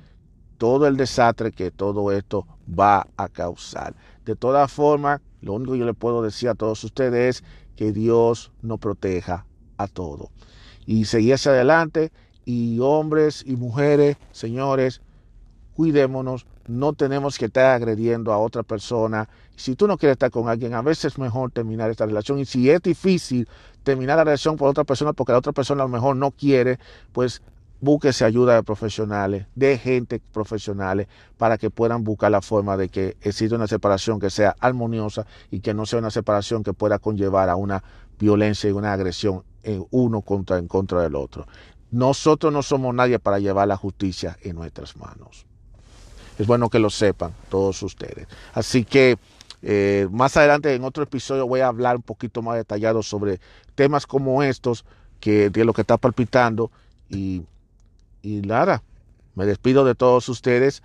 todo 0.57 0.88
el 0.88 0.97
desastre 0.97 1.51
que 1.51 1.70
todo 1.70 2.11
esto 2.11 2.47
va 2.68 3.05
a 3.18 3.28
causar. 3.28 3.93
De 4.26 4.36
todas 4.36 4.72
formas, 4.72 5.22
lo 5.43 5.53
único 5.53 5.73
que 5.73 5.79
yo 5.79 5.85
le 5.85 5.93
puedo 5.93 6.21
decir 6.21 6.49
a 6.49 6.55
todos 6.55 6.83
ustedes 6.83 7.37
es 7.37 7.43
que 7.75 7.91
Dios 7.91 8.51
nos 8.61 8.79
proteja 8.79 9.45
a 9.77 9.87
todos. 9.87 10.29
Y 10.85 11.05
seguir 11.05 11.35
hacia 11.35 11.51
adelante 11.51 12.11
y 12.45 12.79
hombres 12.79 13.43
y 13.45 13.55
mujeres, 13.55 14.17
señores, 14.31 15.01
cuidémonos, 15.75 16.45
no 16.67 16.93
tenemos 16.93 17.37
que 17.37 17.45
estar 17.45 17.75
agrediendo 17.75 18.31
a 18.31 18.37
otra 18.37 18.63
persona. 18.63 19.27
Si 19.55 19.75
tú 19.75 19.87
no 19.87 19.97
quieres 19.97 20.15
estar 20.15 20.31
con 20.31 20.47
alguien, 20.47 20.73
a 20.73 20.81
veces 20.81 21.05
es 21.05 21.17
mejor 21.17 21.51
terminar 21.51 21.89
esta 21.89 22.05
relación. 22.05 22.39
Y 22.39 22.45
si 22.45 22.69
es 22.69 22.81
difícil 22.81 23.47
terminar 23.83 24.17
la 24.17 24.23
relación 24.23 24.57
con 24.57 24.69
otra 24.69 24.85
persona 24.85 25.13
porque 25.13 25.33
la 25.33 25.39
otra 25.39 25.51
persona 25.51 25.83
a 25.83 25.85
lo 25.85 25.89
mejor 25.89 26.15
no 26.15 26.31
quiere, 26.31 26.79
pues 27.11 27.41
búsquese 27.84 28.23
ayuda 28.23 28.55
de 28.55 28.63
profesionales, 28.63 29.45
de 29.55 29.77
gente 29.77 30.21
profesionales, 30.31 31.07
para 31.38 31.57
que 31.57 31.69
puedan 31.69 32.05
buscar 32.05 32.31
la 32.31 32.41
forma 32.41 32.77
de 32.77 32.88
que 32.88 33.17
exista 33.21 33.57
una 33.57 33.67
separación 33.67 34.21
que 34.21 34.29
sea 34.29 34.55
armoniosa 34.61 35.27
y 35.51 35.59
que 35.59 35.73
no 35.73 35.86
sea 35.86 35.99
una 35.99 36.09
separación 36.09 36.63
que 36.63 36.71
pueda 36.73 36.97
conllevar 36.97 37.49
a 37.49 37.57
una 37.57 37.84
violencia 38.17 38.69
y 38.69 38.73
una 38.73 38.93
agresión 38.93 39.43
en 39.63 39.86
uno 39.91 40.21
contra 40.21 40.57
en 40.59 40.67
contra 40.67 41.01
del 41.01 41.15
otro. 41.15 41.45
Nosotros 41.91 42.53
no 42.53 42.63
somos 42.63 42.95
nadie 42.95 43.19
para 43.19 43.39
llevar 43.39 43.67
la 43.67 43.75
justicia 43.75 44.38
en 44.41 44.55
nuestras 44.55 44.95
manos. 44.95 45.45
Es 46.39 46.47
bueno 46.47 46.69
que 46.69 46.79
lo 46.79 46.89
sepan 46.89 47.34
todos 47.49 47.84
ustedes. 47.84 48.27
Así 48.53 48.86
que 48.86 49.17
eh, 49.61 50.07
más 50.09 50.38
adelante 50.38 50.73
en 50.73 50.86
otro 50.86 51.03
episodio 51.03 51.47
voy 51.47 51.59
a 51.59 51.67
hablar 51.67 51.97
un 51.97 52.01
poquito 52.01 52.41
más 52.41 52.55
detallado 52.55 53.03
sobre 53.03 53.41
temas 53.75 54.07
como 54.07 54.41
estos, 54.41 54.86
que 55.19 55.49
de 55.49 55.65
lo 55.65 55.73
que 55.73 55.81
está 55.81 55.97
palpitando. 55.97 56.71
Y, 57.09 57.43
y 58.24 58.41
nada, 58.41 58.82
me 59.36 59.45
despido 59.45 59.86
de 59.86 59.93
todos 59.93 60.28
ustedes 60.30 60.82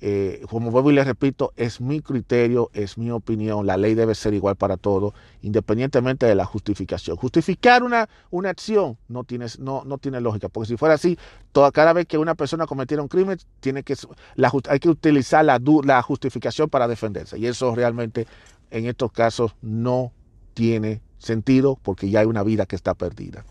eh, 0.00 0.42
como 0.50 0.70
vuelvo 0.70 0.90
y 0.90 0.94
les 0.94 1.06
repito, 1.06 1.54
es 1.56 1.80
mi 1.80 2.00
criterio, 2.00 2.70
es 2.74 2.98
mi 2.98 3.10
opinión, 3.10 3.66
la 3.66 3.78
ley 3.78 3.94
debe 3.94 4.14
ser 4.14 4.34
igual 4.34 4.54
para 4.54 4.76
todos, 4.76 5.14
independientemente 5.40 6.26
de 6.26 6.34
la 6.34 6.44
justificación. 6.44 7.16
Justificar 7.16 7.82
una, 7.82 8.08
una 8.30 8.50
acción 8.50 8.98
no 9.08 9.24
tiene, 9.24 9.46
no, 9.58 9.84
no 9.86 9.96
tiene 9.96 10.20
lógica, 10.20 10.50
porque 10.50 10.68
si 10.68 10.76
fuera 10.76 10.96
así, 10.96 11.18
toda, 11.52 11.72
cada 11.72 11.94
vez 11.94 12.06
que 12.06 12.18
una 12.18 12.34
persona 12.34 12.66
cometiera 12.66 13.02
un 13.02 13.08
crimen, 13.08 13.38
tiene 13.60 13.82
que, 13.82 13.96
la, 14.34 14.52
hay 14.68 14.80
que 14.80 14.90
utilizar 14.90 15.44
la, 15.44 15.58
la 15.84 16.02
justificación 16.02 16.68
para 16.68 16.88
defenderse, 16.88 17.38
y 17.38 17.46
eso 17.46 17.74
realmente 17.74 18.26
en 18.70 18.84
estos 18.84 19.10
casos 19.12 19.54
no 19.62 20.12
tiene 20.52 21.00
sentido, 21.16 21.78
porque 21.82 22.10
ya 22.10 22.20
hay 22.20 22.26
una 22.26 22.42
vida 22.42 22.66
que 22.66 22.76
está 22.76 22.92
perdida. 22.92 23.46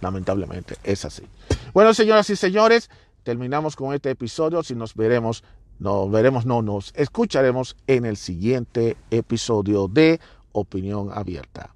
Lamentablemente, 0.00 0.76
es 0.84 1.04
así. 1.04 1.22
Bueno, 1.72 1.94
señoras 1.94 2.28
y 2.30 2.36
señores, 2.36 2.90
terminamos 3.22 3.76
con 3.76 3.94
este 3.94 4.10
episodio. 4.10 4.62
Si 4.62 4.74
nos 4.74 4.94
veremos 4.94 5.42
nos 5.78 6.10
veremos, 6.10 6.46
no, 6.46 6.62
nos 6.62 6.92
escucharemos 6.96 7.76
en 7.86 8.06
el 8.06 8.16
siguiente 8.16 8.96
episodio 9.10 9.88
de 9.88 10.20
Opinión 10.52 11.10
Abierta. 11.12 11.74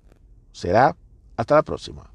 Será 0.52 0.96
hasta 1.36 1.56
la 1.56 1.62
próxima. 1.62 2.09